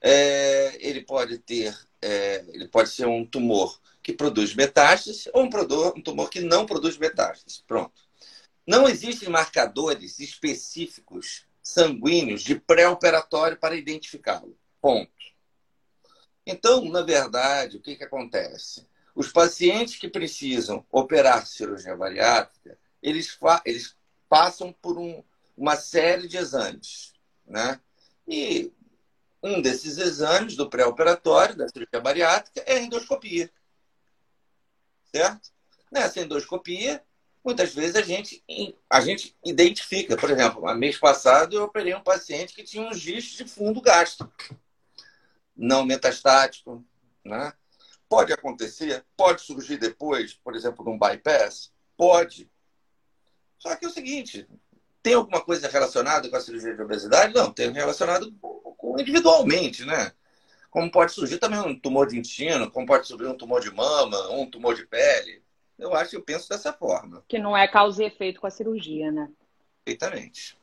[0.00, 5.50] É, ele pode ter, é, ele pode ser um tumor que produz metástases ou um,
[5.50, 7.62] produtor, um tumor que não produz metástases.
[7.66, 8.00] Pronto.
[8.66, 14.56] Não existem marcadores específicos sanguíneos de pré-operatório para identificá-lo.
[14.80, 15.10] Ponto.
[16.46, 18.86] Então, na verdade, o que, que acontece?
[19.14, 23.96] Os pacientes que precisam operar cirurgia bariátrica, eles, eles
[24.28, 25.22] passam por um,
[25.56, 27.12] uma série de exames.
[27.46, 27.78] Né?
[28.26, 28.72] E
[29.42, 33.50] um desses exames do pré-operatório da cirurgia bariátrica é a endoscopia.
[35.04, 35.50] Certo?
[35.90, 37.02] Nessa endoscopia,
[37.44, 38.44] muitas vezes a gente,
[38.88, 40.16] a gente identifica.
[40.16, 44.32] Por exemplo, mês passado eu operei um paciente que tinha um gisto de fundo gástrico,
[45.56, 46.84] não metastático.
[47.24, 47.52] Né?
[48.08, 51.72] Pode acontecer, pode surgir depois, por exemplo, num bypass?
[51.96, 52.50] Pode.
[53.58, 54.48] Só que é o seguinte,
[55.02, 57.34] tem alguma coisa relacionada com a cirurgia de obesidade?
[57.34, 58.32] Não, tem relacionado
[58.98, 60.12] individualmente, né?
[60.70, 64.30] Como pode surgir também um tumor de intestino, como pode surgir um tumor de mama,
[64.30, 65.42] um tumor de pele.
[65.78, 67.24] Eu acho que eu penso dessa forma.
[67.28, 69.28] Que não é causa e efeito com a cirurgia, né?
[69.84, 70.59] Perfeitamente.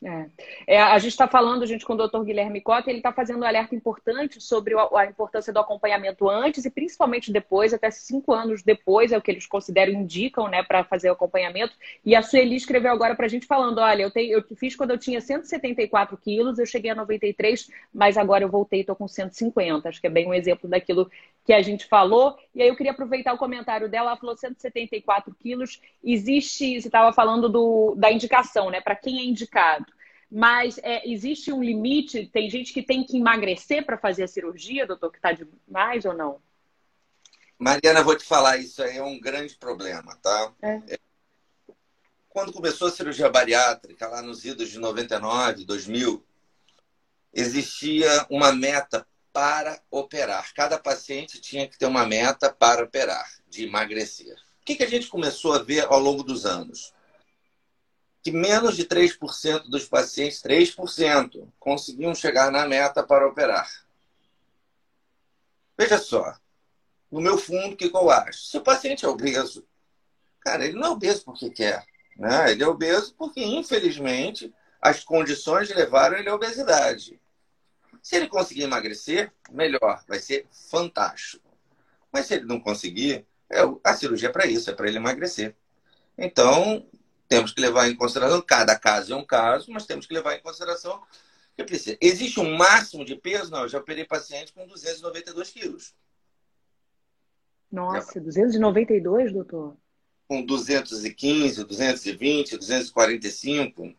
[0.00, 0.26] É.
[0.64, 3.46] É, a gente está falando, gente, com o doutor Guilherme Cota, ele está fazendo um
[3.46, 9.10] alerta importante sobre a importância do acompanhamento antes e principalmente depois, até cinco anos depois,
[9.10, 11.74] é o que eles consideram, indicam, né, para fazer o acompanhamento.
[12.04, 14.92] E a Sueli escreveu agora para a gente falando: olha, eu, tenho, eu fiz quando
[14.92, 19.88] eu tinha 174 quilos, eu cheguei a 93, mas agora eu voltei estou com 150.
[19.88, 21.10] Acho que é bem um exemplo daquilo
[21.44, 22.38] que a gente falou.
[22.54, 25.80] E aí eu queria aproveitar o comentário dela, ela falou 174 quilos.
[26.04, 28.80] Existe, você estava falando do, da indicação, né?
[28.80, 29.87] Para quem é indicado.
[30.30, 32.26] Mas é, existe um limite?
[32.26, 36.14] Tem gente que tem que emagrecer para fazer a cirurgia, doutor, que está demais ou
[36.14, 36.40] não?
[37.58, 40.52] Mariana, vou te falar, isso aí é um grande problema, tá?
[40.62, 40.98] É.
[42.28, 46.24] Quando começou a cirurgia bariátrica, lá nos idos de 99, 2000,
[47.32, 50.52] existia uma meta para operar.
[50.54, 54.34] Cada paciente tinha que ter uma meta para operar, de emagrecer.
[54.60, 56.92] O que, que a gente começou a ver ao longo dos anos?
[58.22, 63.68] Que menos de 3% dos pacientes, 3%, conseguiam chegar na meta para operar.
[65.76, 66.36] Veja só,
[67.10, 68.46] no meu fundo, o que, eu acho?
[68.46, 69.66] Se o paciente é obeso,
[70.40, 71.84] cara, ele não é obeso porque quer.
[72.16, 72.50] Né?
[72.50, 77.20] Ele é obeso porque, infelizmente, as condições levaram ele à obesidade.
[78.02, 81.48] Se ele conseguir emagrecer, melhor, vai ser fantástico.
[82.12, 85.54] Mas se ele não conseguir, é, a cirurgia é para isso, é para ele emagrecer.
[86.16, 86.86] Então,
[87.28, 90.40] temos que levar em consideração, cada caso é um caso, mas temos que levar em
[90.40, 91.02] consideração
[91.54, 91.98] que precisa.
[92.00, 93.50] Existe um máximo de peso?
[93.50, 95.94] Não, eu já operei paciente com 292 quilos.
[97.70, 98.20] Nossa, já...
[98.20, 99.76] 292, doutor?
[100.26, 103.94] Com 215, 220, 245,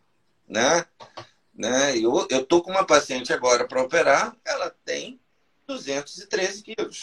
[0.47, 0.85] né?
[1.53, 1.97] Né?
[1.97, 5.19] Eu estou com uma paciente agora para operar, ela tem
[5.67, 7.01] 213 quilos.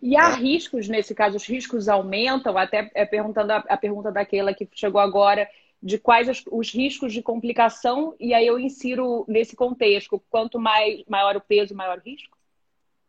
[0.00, 0.36] E há né?
[0.36, 1.36] riscos nesse caso?
[1.36, 2.56] Os riscos aumentam?
[2.56, 5.48] Até é, perguntando a, a, pergunta daquela que chegou agora,
[5.82, 11.02] de quais os, os, riscos de complicação, e aí eu insiro nesse contexto: quanto mais,
[11.08, 12.36] maior o peso, maior o risco?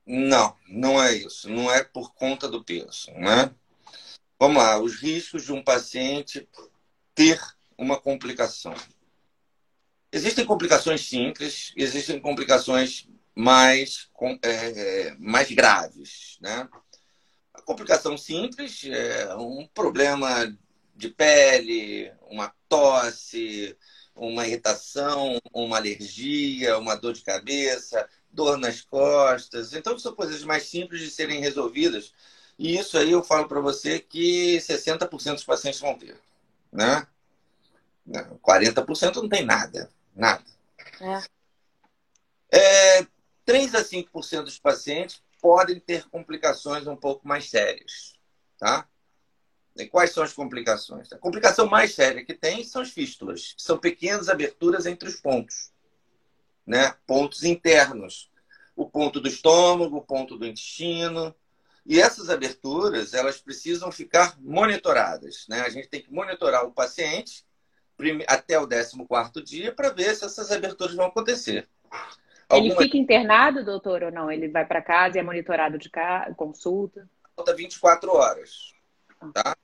[0.06, 1.49] Não, não é isso.
[1.49, 3.12] Não é por conta do peso.
[3.12, 3.54] Né?
[4.39, 6.47] Vamos lá, os riscos de um paciente
[7.13, 7.39] ter
[7.78, 8.73] uma complicação.
[10.12, 14.09] Existem complicações simples, existem complicações mais,
[14.41, 16.37] é, mais graves.
[16.41, 16.67] Né?
[17.53, 20.55] A complicação simples é um problema
[20.95, 23.75] de pele, uma tosse,
[24.15, 29.73] uma irritação, uma alergia, uma dor de cabeça, dor nas costas.
[29.73, 32.13] Então, são coisas mais simples de serem resolvidas.
[32.57, 36.17] E isso aí eu falo para você que 60% dos pacientes vão ter.
[36.71, 37.07] Né?
[38.09, 39.89] 40% não tem nada.
[40.13, 40.43] Nada.
[40.99, 41.39] É.
[42.51, 43.07] É,
[43.49, 48.13] 3 a 5% dos pacientes podem ter complicações um pouco mais sérias.
[48.59, 48.88] Tá?
[49.75, 51.12] E quais são as complicações?
[51.12, 55.71] A complicação mais séria que tem são as fístulas, são pequenas aberturas entre os pontos.
[56.63, 56.93] Né?
[57.07, 58.29] Pontos internos.
[58.75, 61.33] O ponto do estômago, o ponto do intestino.
[61.88, 65.47] E essas aberturas, elas precisam ficar monitoradas.
[65.49, 65.62] Né?
[65.62, 67.43] A gente tem que monitorar o paciente
[68.27, 71.67] até o 14 dia para ver se essas aberturas vão acontecer.
[72.51, 74.31] Ele fica internado, doutor, ou não?
[74.31, 77.07] Ele vai para casa e é monitorado de casa, consulta?
[77.35, 78.73] Falta 24 horas.
[79.33, 79.55] Tá?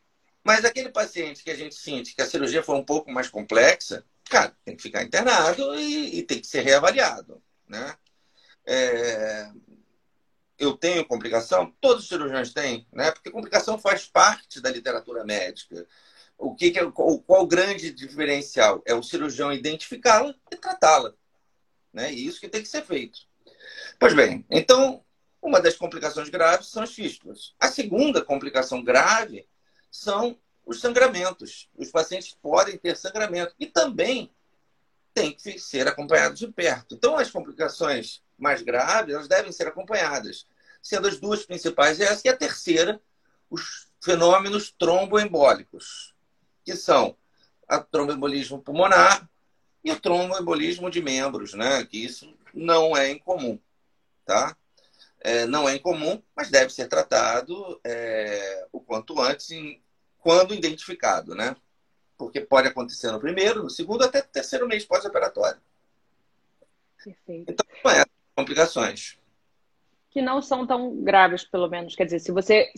[0.43, 4.05] Mas aquele paciente que a gente sente que a cirurgia foi um pouco mais complexa,
[4.29, 7.41] cara, tem que ficar internado e, e tem que ser reavaliado.
[7.67, 7.95] Né?
[8.65, 9.49] É...
[10.57, 11.73] Eu tenho complicação?
[11.81, 13.11] Todos os cirurgiões têm, né?
[13.11, 15.87] porque complicação faz parte da literatura médica.
[16.37, 18.83] O que, que é, qual, qual o grande diferencial?
[18.85, 21.15] É o cirurgião identificá-la e tratá-la.
[21.95, 22.13] Né?
[22.13, 23.21] E isso que tem que ser feito.
[23.97, 25.01] Pois bem, então,
[25.41, 27.55] uma das complicações graves são as fístulas.
[27.57, 29.47] A segunda complicação grave
[29.89, 31.69] são os sangramentos.
[31.73, 34.29] Os pacientes podem ter sangramento e também
[35.13, 36.95] tem que ser acompanhados de perto.
[36.95, 40.45] Então, as complicações mais graves elas devem ser acompanhadas,
[40.81, 43.01] sendo as duas principais essa e a terceira,
[43.49, 46.13] os fenômenos tromboembólicos,
[46.65, 47.15] que são
[47.71, 49.29] o tromboembolismo pulmonar
[49.85, 51.85] e o tromboembolismo de membros, né?
[51.85, 53.59] Que isso não é incomum,
[54.25, 54.57] tá?
[55.21, 59.79] É, não é incomum, mas deve ser tratado é, o quanto antes, em,
[60.17, 61.55] quando identificado, né?
[62.17, 65.61] Porque pode acontecer no primeiro, no segundo, até terceiro mês pós-operatório.
[67.03, 67.51] Perfeito.
[67.51, 68.03] Então, é,
[68.35, 69.19] complicações.
[70.09, 71.95] Que não são tão graves, pelo menos.
[71.95, 72.71] Quer dizer, se você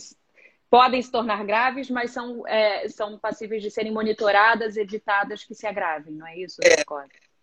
[0.70, 5.66] podem se tornar graves, mas são, é, são passíveis de serem monitoradas, evitadas que se
[5.66, 6.60] agravem, não é isso?
[6.62, 6.84] É,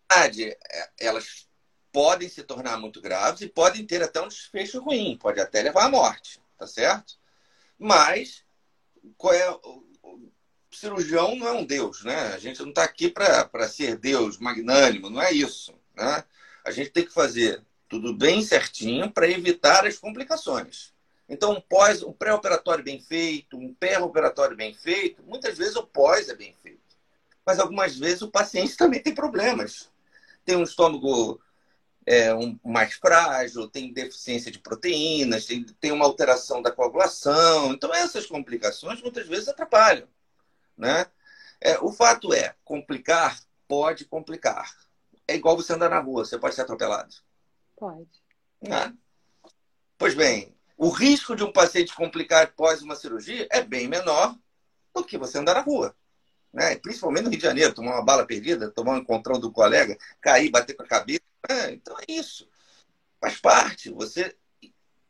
[0.09, 1.47] verdade, é, elas
[1.91, 5.85] podem se tornar muito graves e podem ter até um desfecho ruim, pode até levar
[5.85, 7.15] à morte, tá certo?
[7.79, 8.43] Mas
[9.17, 9.83] qual é, o
[10.71, 12.33] cirurgião não é um Deus, né?
[12.33, 16.23] A gente não está aqui para ser Deus magnânimo, não é isso, né?
[16.63, 20.94] A gente tem que fazer tudo bem certinho para evitar as complicações.
[21.27, 26.29] Então, um pós, um pré-operatório bem feito, um pré-operatório bem feito, muitas vezes o pós
[26.29, 26.95] é bem feito.
[27.45, 29.91] Mas algumas vezes o paciente também tem problemas.
[30.43, 31.41] Tem um estômago
[32.05, 37.73] é, um, mais frágil, tem deficiência de proteínas, tem, tem uma alteração da coagulação.
[37.73, 40.07] Então, essas complicações muitas vezes atrapalham.
[40.77, 41.07] Né?
[41.59, 44.71] É, o fato é, complicar pode complicar.
[45.27, 47.15] É igual você andar na rua, você pode ser atropelado.
[47.75, 48.23] Pode.
[48.61, 48.93] Né?
[49.97, 54.35] Pois bem, o risco de um paciente complicar após uma cirurgia é bem menor
[54.93, 55.95] do que você andar na rua.
[56.53, 56.77] Né?
[56.77, 60.49] Principalmente no Rio de Janeiro, tomar uma bala perdida, tomar um encontrão do colega, cair,
[60.49, 61.21] bater com a cabeça.
[61.49, 61.73] Né?
[61.73, 62.47] Então é isso.
[63.19, 63.89] Faz parte.
[63.91, 64.35] Você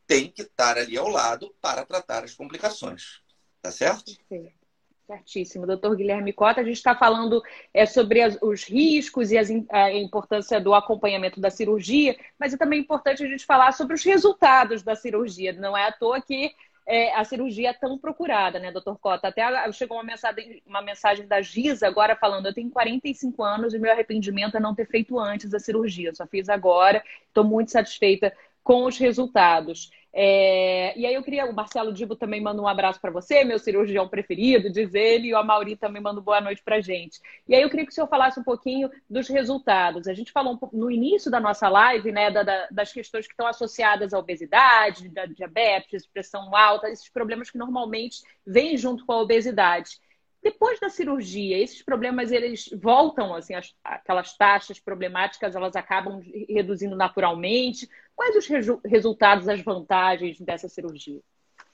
[0.08, 3.22] tem que estar ali ao lado para tratar as complicações.
[3.62, 4.06] Tá certo?
[4.28, 4.65] Perfeito.
[5.06, 5.68] Certíssimo.
[5.68, 7.42] Doutor Guilherme Cota, a gente está falando
[7.72, 12.58] é, sobre as, os riscos e as, a importância do acompanhamento da cirurgia, mas é
[12.58, 15.54] também importante a gente falar sobre os resultados da cirurgia.
[15.54, 16.52] Não é à toa que
[16.88, 19.28] é, a cirurgia é tão procurada, né, doutor Cota?
[19.28, 23.80] Até chegou uma mensagem, uma mensagem da Giza agora falando: eu tenho 45 anos e
[23.80, 26.10] meu arrependimento é não ter feito antes a cirurgia.
[26.10, 29.92] Eu só fiz agora, estou muito satisfeita com os resultados.
[30.18, 33.60] É, e aí eu queria, o Marcelo Dibo também manda um abraço para você, meu
[33.60, 37.20] cirurgião preferido, diz ele, e o Amauri também manda boa noite para gente.
[37.46, 40.08] E aí eu queria que o senhor falasse um pouquinho dos resultados.
[40.08, 43.34] A gente falou um no início da nossa live, né, da, da, das questões que
[43.34, 49.12] estão associadas à obesidade, da diabetes, pressão alta, esses problemas que normalmente vêm junto com
[49.12, 50.00] a obesidade.
[50.46, 56.96] Depois da cirurgia, esses problemas eles voltam, assim, as, aquelas taxas problemáticas elas acabam reduzindo
[56.96, 57.90] naturalmente.
[58.16, 61.20] Quais os resu resultados, as vantagens dessa cirurgia?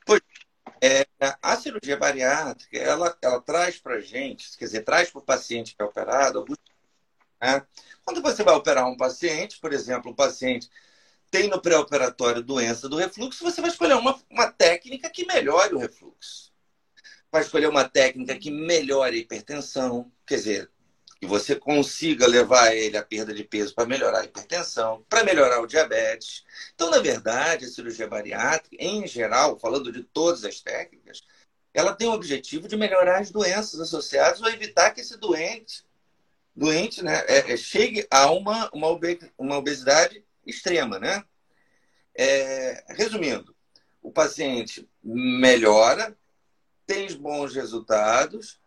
[0.05, 0.21] Pois,
[0.81, 1.05] é,
[1.41, 5.81] a cirurgia bariátrica, ela, ela traz para gente, quer dizer, traz para o paciente que
[5.81, 6.45] é operado,
[7.41, 7.67] né?
[8.05, 10.69] quando você vai operar um paciente, por exemplo, o paciente
[11.29, 15.77] tem no pré-operatório doença do refluxo, você vai escolher uma, uma técnica que melhore o
[15.77, 16.50] refluxo
[17.31, 20.71] vai escolher uma técnica que melhore a hipertensão, quer dizer,
[21.21, 25.61] que você consiga levar ele à perda de peso para melhorar a hipertensão, para melhorar
[25.61, 26.43] o diabetes.
[26.73, 31.21] Então, na verdade, a cirurgia bariátrica, em geral, falando de todas as técnicas,
[31.73, 35.85] ela tem o objetivo de melhorar as doenças associadas ou evitar que esse doente,
[36.55, 40.99] doente né, é, é, chegue a uma, uma obesidade extrema.
[40.99, 41.23] Né?
[42.15, 43.55] É, resumindo,
[44.01, 46.17] o paciente melhora,
[46.91, 48.59] tem bons resultados,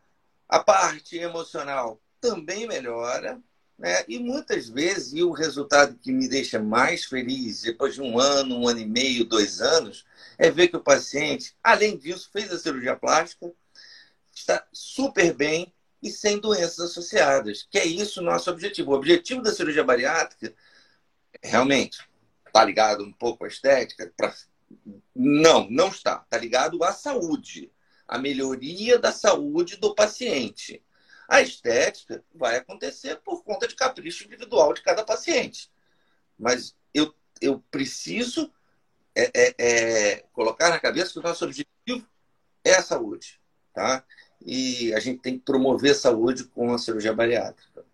[0.49, 3.39] a parte emocional também melhora,
[3.79, 4.03] né?
[4.09, 8.57] E muitas vezes, e o resultado que me deixa mais feliz, depois de um ano,
[8.57, 10.07] um ano e meio, dois anos,
[10.39, 13.53] é ver que o paciente, além disso, fez a cirurgia plástica,
[14.35, 15.71] está super bem
[16.03, 18.93] e sem doenças associadas, que é isso o nosso objetivo.
[18.93, 20.55] O objetivo da cirurgia bariátrica,
[21.43, 21.99] realmente,
[22.47, 24.11] está ligado um pouco à estética?
[24.17, 24.35] Pra...
[25.15, 26.23] Não, não está.
[26.25, 27.71] Está ligado à saúde
[28.07, 30.83] a melhoria da saúde do paciente.
[31.29, 35.71] A estética vai acontecer por conta de capricho individual de cada paciente.
[36.39, 38.53] Mas eu, eu preciso
[39.15, 42.07] é, é, é, colocar na cabeça que o nosso objetivo
[42.65, 43.41] é a saúde.
[43.73, 44.05] Tá?
[44.45, 47.85] E a gente tem que promover a saúde com a cirurgia bariátrica.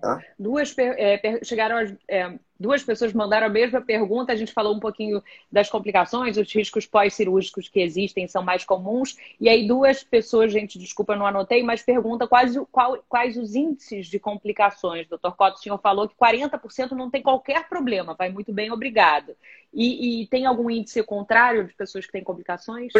[0.00, 0.22] Tá?
[0.38, 4.32] Duas é, chegaram é, duas pessoas mandaram a mesma pergunta.
[4.32, 9.16] A gente falou um pouquinho das complicações, os riscos pós-cirúrgicos que existem são mais comuns.
[9.40, 14.06] E aí duas pessoas, gente, desculpa, não anotei, mas pergunta quais, qual, quais os índices
[14.06, 15.08] de complicações.
[15.08, 19.36] Doutor Cotto, o senhor falou que 40% não tem qualquer problema, vai muito bem, obrigado.
[19.74, 22.92] E, e tem algum índice contrário de pessoas que têm complicações?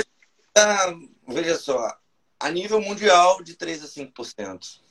[0.57, 0.93] Ah,
[1.29, 1.97] veja só,
[2.39, 4.82] a nível mundial, de 3 a 5%.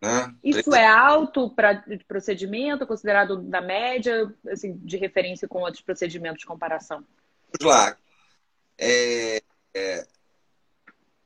[0.00, 0.34] Né?
[0.44, 6.46] Isso é alto para procedimento, considerado da média, assim, de referência com outros procedimentos de
[6.46, 7.04] comparação?
[7.58, 7.96] Vamos lá.
[8.78, 9.42] É,
[9.74, 10.06] é,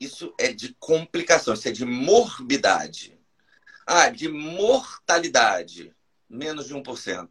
[0.01, 3.18] isso é de complicação, isso é de morbidade.
[3.87, 5.95] Ah, de mortalidade,
[6.29, 7.29] menos de 1%.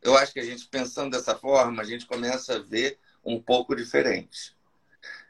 [0.00, 3.76] Eu acho que a gente, pensando dessa forma, a gente começa a ver um pouco
[3.76, 4.56] diferente.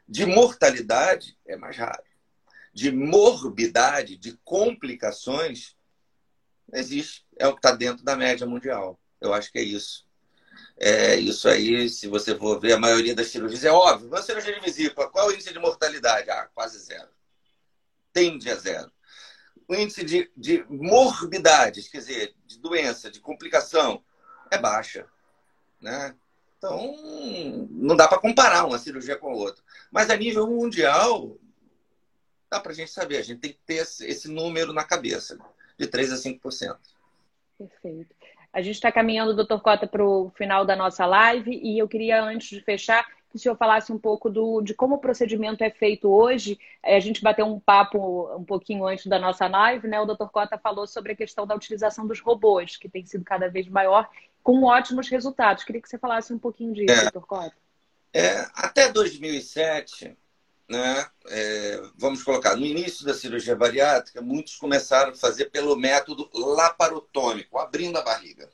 [0.07, 2.03] De mortalidade, é mais raro
[2.73, 5.75] de morbidade, de complicações,
[6.73, 7.25] existe.
[7.37, 8.99] É o que está dentro da média mundial.
[9.21, 10.05] Eu acho que é isso.
[10.77, 14.07] É, isso aí, se você for ver, a maioria das cirurgias é óbvio.
[14.07, 16.29] Uma cirurgia de vesícula, qual é o índice de mortalidade?
[16.29, 17.09] Ah, quase zero.
[18.11, 18.91] Tende a zero.
[19.67, 24.03] O índice de, de morbidades, quer dizer, de doença, de complicação,
[24.51, 25.07] é baixa.
[25.79, 26.15] Né?
[26.57, 26.95] Então,
[27.69, 29.63] não dá para comparar uma cirurgia com a outra.
[29.91, 31.37] Mas a nível mundial,
[32.53, 33.17] dá para a gente saber.
[33.17, 35.37] A gente tem que ter esse número na cabeça,
[35.77, 36.77] de 3% a 5%.
[37.57, 38.15] Perfeito.
[38.51, 42.23] A gente está caminhando, doutor Cota, para o final da nossa live e eu queria,
[42.23, 45.71] antes de fechar, que o senhor falasse um pouco do, de como o procedimento é
[45.71, 46.59] feito hoje.
[46.83, 49.99] É, a gente bateu um papo um pouquinho antes da nossa live, né?
[49.99, 53.49] O doutor Cota falou sobre a questão da utilização dos robôs, que tem sido cada
[53.49, 54.07] vez maior,
[54.43, 55.63] com ótimos resultados.
[55.63, 57.55] Queria que você falasse um pouquinho disso, é, doutor Cota.
[58.13, 60.15] É, até 2007,
[60.73, 66.27] né, é, vamos colocar, no início da cirurgia bariátrica, muitos começaram a fazer pelo método
[66.33, 68.49] laparotômico, abrindo a barriga.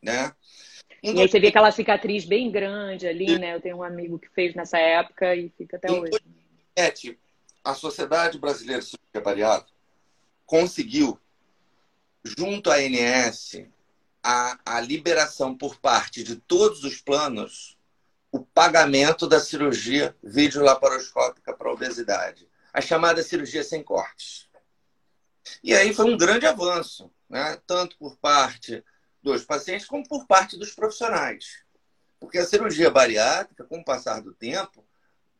[0.00, 0.32] Né?
[1.02, 3.56] E aí você vê aquela cicatriz bem grande ali, né?
[3.56, 6.12] Eu tenho um amigo que fez nessa época e fica até hoje.
[6.76, 7.18] Em
[7.64, 9.72] a Sociedade Brasileira de Cirurgia Bariátrica
[10.44, 11.18] conseguiu,
[12.22, 13.64] junto à ANS,
[14.22, 17.75] a, a liberação por parte de todos os planos
[18.36, 24.46] o pagamento da cirurgia videolaparoscópica para obesidade, a chamada cirurgia sem cortes.
[25.62, 27.58] E aí foi um grande avanço, né?
[27.66, 28.84] tanto por parte
[29.22, 31.64] dos pacientes como por parte dos profissionais.
[32.20, 34.84] Porque a cirurgia bariátrica, com o passar do tempo,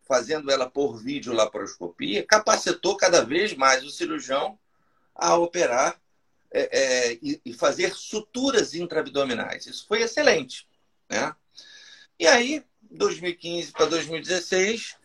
[0.08, 4.58] fazendo ela por videolaparoscopia, capacitou cada vez mais o cirurgião
[5.14, 6.00] a operar
[6.50, 9.66] é, é, e, fazer suturas intraabdominais.
[9.66, 10.66] Isso foi excelente.
[11.10, 11.34] Né?
[12.18, 14.96] E aí, 2015 para 2016,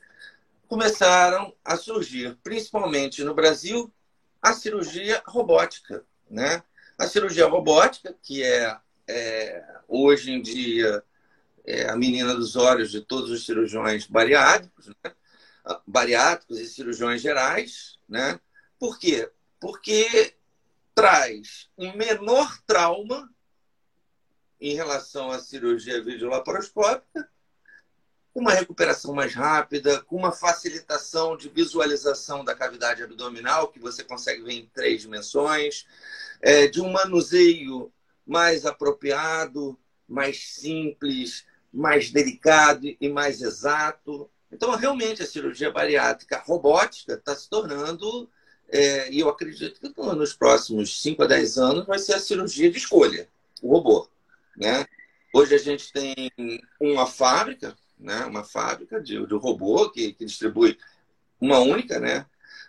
[0.67, 3.93] começaram a surgir, principalmente no Brasil,
[4.41, 6.03] a cirurgia robótica.
[6.29, 6.63] Né?
[6.97, 8.77] A cirurgia robótica, que é,
[9.07, 11.03] é hoje em dia
[11.65, 15.13] é a menina dos olhos de todos os cirurgiões bariátricos, né?
[15.86, 17.99] bariátricos e cirurgiões gerais.
[18.07, 18.39] Né?
[18.79, 19.29] Por quê?
[19.59, 20.36] Porque
[20.95, 23.29] traz um menor trauma
[24.59, 27.30] em relação à cirurgia videolaparoscópica
[28.34, 34.03] com uma recuperação mais rápida, com uma facilitação de visualização da cavidade abdominal, que você
[34.03, 35.86] consegue ver em três dimensões,
[36.41, 37.91] é, de um manuseio
[38.25, 39.77] mais apropriado,
[40.07, 44.29] mais simples, mais delicado e mais exato.
[44.51, 48.29] Então, realmente, a cirurgia bariátrica robótica está se tornando,
[48.69, 52.71] é, e eu acredito que nos próximos 5 a 10 anos vai ser a cirurgia
[52.71, 53.27] de escolha,
[53.61, 54.07] o robô.
[54.55, 54.86] Né?
[55.34, 56.15] Hoje a gente tem
[56.79, 58.26] uma fábrica né?
[58.26, 60.78] uma fábrica de, de robô que, que distribui
[61.39, 62.26] uma única, né?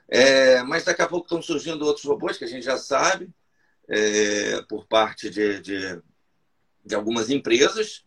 [0.08, 3.30] É, mas daqui a pouco estão surgindo outros robôs que a gente já sabe,
[3.88, 6.02] é, por parte de, de,
[6.84, 8.04] de algumas empresas.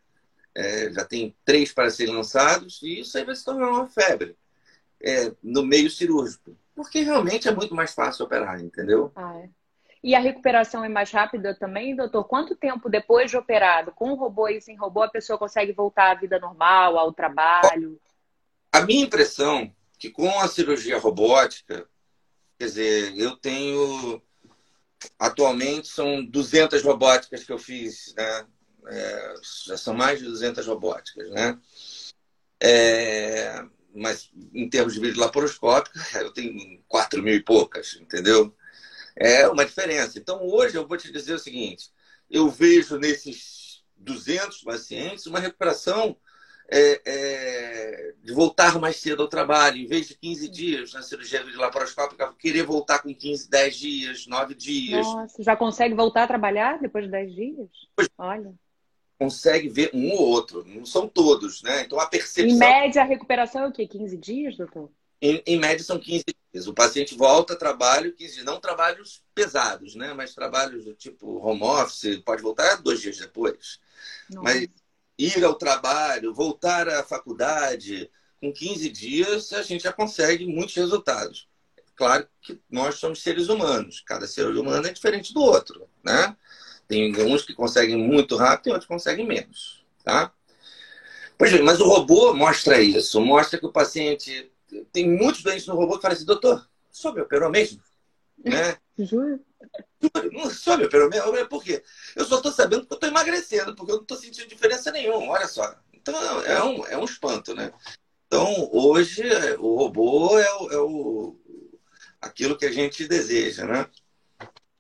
[0.54, 4.38] É, já tem três para serem lançados, e isso aí vai se tornar uma febre
[5.02, 6.58] é, no meio cirúrgico.
[6.74, 9.12] Porque realmente é muito mais fácil operar, entendeu?
[9.16, 9.50] Ah, é.
[10.06, 12.26] E a recuperação é mais rápida também, doutor?
[12.26, 16.14] Quanto tempo depois de operado, com robô e sem robô, a pessoa consegue voltar à
[16.14, 18.00] vida normal, ao trabalho?
[18.72, 21.90] A minha impressão é que com a cirurgia robótica,
[22.60, 24.22] quer dizer, eu tenho
[25.18, 28.46] atualmente são 200 robóticas que eu fiz, né?
[28.88, 29.34] É,
[29.66, 31.60] já são mais de 200 robóticas, né?
[32.62, 38.56] É, mas em termos de vídeo laparoscópico, eu tenho 4 mil e poucas, entendeu?
[39.16, 40.20] É uma diferença.
[40.20, 41.90] Então, hoje, eu vou te dizer o seguinte:
[42.30, 46.18] eu vejo nesses 200 pacientes uma recuperação
[46.70, 51.46] é, é, de voltar mais cedo ao trabalho, em vez de 15 dias na cirurgia
[51.56, 55.06] laparoscópica, querer voltar com 15, 10 dias, 9 dias.
[55.06, 57.70] Nossa, já consegue voltar a trabalhar depois de 10 dias?
[58.18, 58.54] Olha.
[59.18, 61.84] Consegue ver um ou outro, não são todos, né?
[61.84, 62.54] Então a percepção.
[62.54, 63.88] Em média, a recuperação é o quê?
[63.88, 64.92] 15 dias, doutor?
[65.22, 66.68] Em, em, média, são 15 dias.
[66.68, 68.46] O paciente volta a trabalho 15 dias.
[68.46, 70.14] Não trabalhos pesados, né?
[70.14, 73.80] Mas trabalhos do tipo home office, pode voltar dois dias depois.
[74.30, 74.44] Nossa.
[74.44, 74.68] Mas
[75.18, 78.10] ir ao trabalho, voltar à faculdade,
[78.42, 81.48] com 15 dias, a gente já consegue muitos resultados.
[81.96, 86.36] claro que nós somos seres humanos, cada ser humano é diferente do outro, né?
[86.88, 90.32] Tem uns que conseguem muito rápido e outros que conseguem menos, tá?
[91.38, 94.52] Pois bem, mas o robô mostra isso, mostra que o paciente
[94.92, 97.82] tem muitos doentes no robô que falam assim, doutor, o senhor me operou mesmo?
[98.44, 98.78] Né?
[98.98, 99.40] Juro?
[100.32, 101.48] Não só me operou mesmo?
[101.48, 101.84] Por quê?
[102.16, 105.34] Eu só estou sabendo que eu estou emagrecendo, porque eu não estou sentindo diferença nenhuma,
[105.34, 105.76] olha só.
[105.94, 107.74] Então é um, é um espanto, né?
[108.28, 109.24] Então, hoje,
[109.60, 111.40] o robô é o, é o
[112.22, 113.90] aquilo que a gente deseja, né?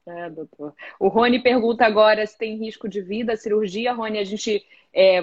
[0.07, 0.75] É, doutor.
[0.99, 3.91] O Rony pergunta agora se tem risco de vida a cirurgia.
[3.91, 5.19] Rony, a gente é,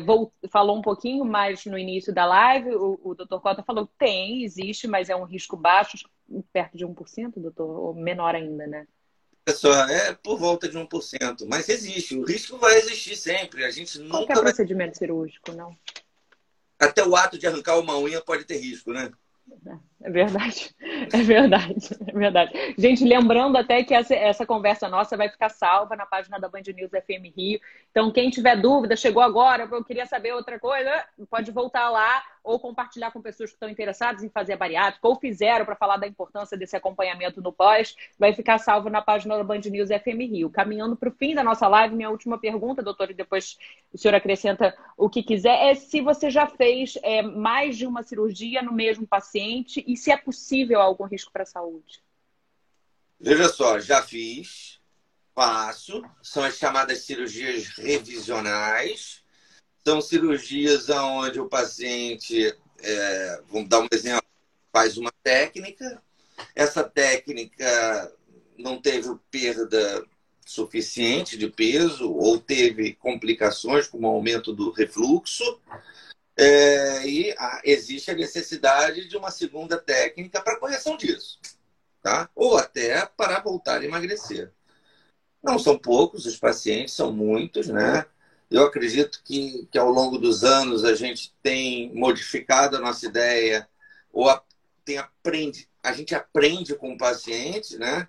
[0.51, 2.74] falou um pouquinho mais no início da live.
[2.74, 5.99] O, o doutor Cota falou que tem, existe, mas é um risco baixo,
[6.53, 8.87] perto de 1%, doutor, ou menor ainda, né?
[9.45, 12.16] Pessoal, é por volta de 1%, mas existe.
[12.16, 13.64] O risco vai existir sempre.
[13.64, 14.45] A gente nunca Qualquer vai...
[14.45, 15.76] procedimento cirúrgico, não?
[16.78, 19.12] Até o ato de arrancar uma unha pode ter risco, né?
[19.66, 19.76] É
[20.11, 20.74] verdade,
[21.12, 22.74] é verdade, é verdade.
[22.76, 26.62] Gente, lembrando até que essa, essa conversa nossa vai ficar salva na página da Band
[26.74, 27.61] News FM Rio.
[27.90, 32.59] Então, quem tiver dúvida, chegou agora, eu queria saber outra coisa, pode voltar lá ou
[32.59, 36.07] compartilhar com pessoas que estão interessadas em fazer a bariátrica ou fizeram para falar da
[36.07, 40.50] importância desse acompanhamento no pós, vai ficar salvo na página da Band News FM Rio.
[40.50, 43.57] Caminhando para o fim da nossa live, minha última pergunta, doutor, e depois
[43.92, 48.03] o senhor acrescenta o que quiser, é se você já fez é, mais de uma
[48.03, 52.03] cirurgia no mesmo paciente e se é possível algum risco para a saúde.
[53.20, 54.80] Veja só, já fiz,
[55.34, 59.22] faço, são as chamadas cirurgias revisionais.
[59.84, 64.24] São cirurgias onde o paciente, é, vamos dar um exemplo,
[64.72, 66.01] faz uma técnica,
[66.55, 68.12] essa técnica
[68.57, 70.07] não teve perda
[70.47, 75.61] suficiente de peso ou teve complicações como aumento do refluxo,
[76.37, 81.39] é, e a, existe a necessidade de uma segunda técnica para correção disso,
[82.03, 82.28] tá?
[82.35, 84.51] ou até para voltar a emagrecer.
[85.43, 88.07] Não são poucos os pacientes, são muitos, né?
[88.51, 93.68] Eu acredito que, que ao longo dos anos a gente tem modificado a nossa ideia,
[94.12, 94.43] ou a,
[94.85, 98.09] tem aprende, a gente aprende com o paciente, né?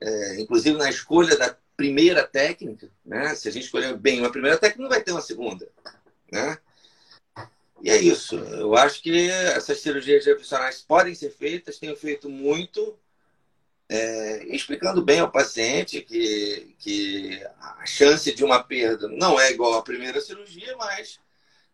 [0.00, 3.34] É, inclusive na escolha da primeira técnica, né?
[3.34, 5.68] Se a gente escolher bem uma primeira técnica, não vai ter uma segunda,
[6.30, 6.58] né?
[7.82, 8.36] E é isso.
[8.36, 12.96] Eu acho que essas cirurgias profissionais podem ser feitas, tenho feito muito,
[13.88, 19.74] é, explicando bem ao paciente que, que a chance de uma perda não é igual
[19.74, 21.18] à primeira cirurgia, mas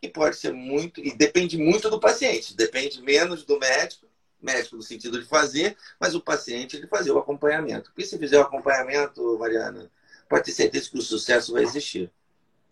[0.01, 4.07] que pode ser muito, e depende muito do paciente, depende menos do médico,
[4.41, 7.91] médico no sentido de fazer, mas o paciente de fazer o acompanhamento.
[7.91, 9.91] Porque se fizer o acompanhamento, Mariana,
[10.27, 12.11] pode ter certeza que o sucesso vai existir.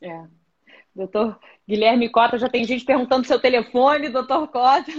[0.00, 0.24] É.
[0.94, 1.38] Doutor
[1.68, 4.90] Guilherme Cota, já tem gente perguntando seu telefone, doutor Cota.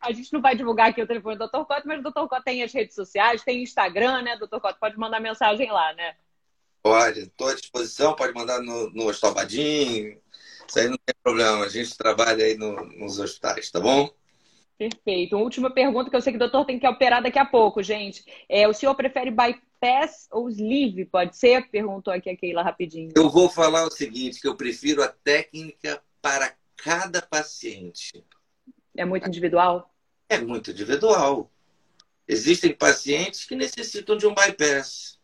[0.00, 1.64] A gente não vai divulgar aqui o telefone do Dr.
[1.64, 2.28] Cota, mas o Dr.
[2.28, 4.60] Cota tem as redes sociais, tem Instagram, né, Dr.
[4.60, 4.76] Cota?
[4.78, 6.14] Pode mandar mensagem lá, né?
[6.82, 10.18] Pode, estou à disposição, pode mandar no, no Estobadinho.
[10.68, 14.10] Isso aí não tem problema, a gente trabalha aí no, nos hospitais, tá bom?
[14.76, 15.36] Perfeito.
[15.36, 17.82] Uma última pergunta que eu sei que o doutor tem que operar daqui a pouco,
[17.82, 18.24] gente.
[18.48, 19.30] É, o senhor prefere
[19.84, 21.04] bypass ou sleeve?
[21.04, 21.68] Pode ser?
[21.68, 23.12] Perguntou aqui a Keila rapidinho.
[23.14, 28.24] Eu vou falar o seguinte, que eu prefiro a técnica para cada paciente.
[28.96, 29.94] É muito individual?
[30.28, 31.50] É muito individual.
[32.26, 35.18] Existem pacientes que necessitam de um bypass.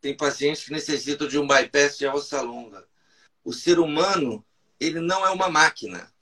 [0.00, 2.86] Tem pacientes que necessitam de um bypass de alça longa.
[3.42, 4.44] O ser humano,
[4.78, 6.12] ele não é uma máquina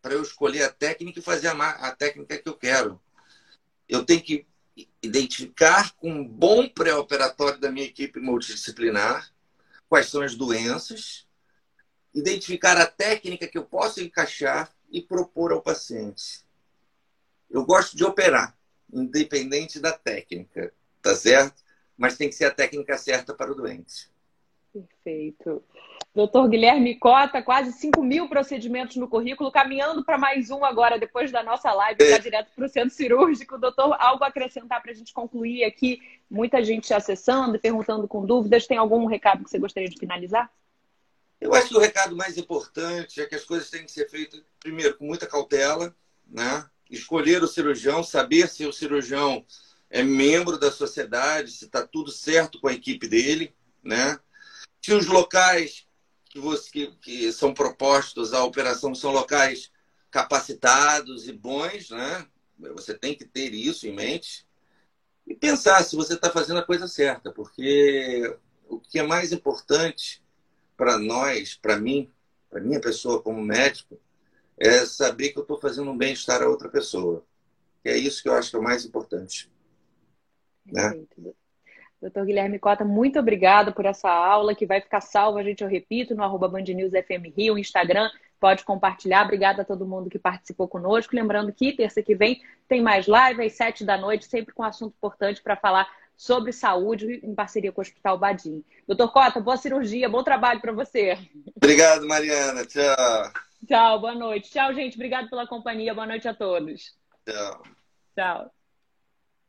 [0.00, 3.00] para eu escolher a técnica e fazer a, a técnica que eu quero.
[3.88, 4.46] Eu tenho que
[5.02, 9.32] identificar com um bom pré-operatório da minha equipe multidisciplinar
[9.88, 11.26] quais são as doenças,
[12.12, 16.44] identificar a técnica que eu posso encaixar e propor ao paciente.
[17.48, 18.56] Eu gosto de operar,
[18.92, 21.62] independente da técnica, tá certo?
[21.96, 24.10] Mas tem que ser a técnica certa para o doente.
[24.72, 25.62] Perfeito.
[26.16, 31.30] Doutor Guilherme Cota, quase 5 mil procedimentos no currículo, caminhando para mais um agora, depois
[31.30, 32.18] da nossa live, é.
[32.18, 33.58] direto para o centro cirúrgico.
[33.58, 36.00] Doutor, algo a acrescentar para a gente concluir aqui?
[36.30, 38.66] Muita gente acessando e perguntando com dúvidas.
[38.66, 40.50] Tem algum recado que você gostaria de finalizar?
[41.38, 44.42] Eu acho que o recado mais importante é que as coisas têm que ser feitas,
[44.58, 45.94] primeiro, com muita cautela,
[46.26, 46.64] né?
[46.90, 49.44] escolher o cirurgião, saber se o cirurgião
[49.90, 53.54] é membro da sociedade, se está tudo certo com a equipe dele,
[53.84, 54.18] né?
[54.80, 55.85] Se os locais
[56.36, 59.70] que, você, que, que são propostos à operação são locais
[60.10, 62.26] capacitados e bons, né?
[62.74, 64.46] Você tem que ter isso em mente
[65.26, 68.36] e pensar se você está fazendo a coisa certa, porque
[68.68, 70.22] o que é mais importante
[70.76, 72.12] para nós, para mim,
[72.50, 73.98] para minha pessoa como médico,
[74.58, 77.24] é saber que eu estou fazendo um bem-estar a outra pessoa.
[77.84, 79.50] é isso que eu acho que é o mais importante.
[80.66, 81.02] Né?
[82.06, 85.68] Doutor Guilherme Cota, muito obrigada por essa aula que vai ficar salva, a gente, eu
[85.68, 89.24] repito, no arroba Band News FM Rio, Instagram, pode compartilhar.
[89.24, 91.16] Obrigada a todo mundo que participou conosco.
[91.16, 94.66] Lembrando que terça que vem tem mais live às sete da noite, sempre com um
[94.66, 98.64] assunto importante para falar sobre saúde em parceria com o Hospital Badim.
[98.86, 101.18] Doutor Cota, boa cirurgia, bom trabalho para você.
[101.56, 102.64] Obrigado, Mariana.
[102.64, 103.32] Tchau.
[103.66, 104.48] Tchau, boa noite.
[104.48, 104.94] Tchau, gente.
[104.94, 105.92] Obrigado pela companhia.
[105.92, 106.94] Boa noite a todos.
[107.26, 107.62] Tchau.
[108.14, 108.55] Tchau.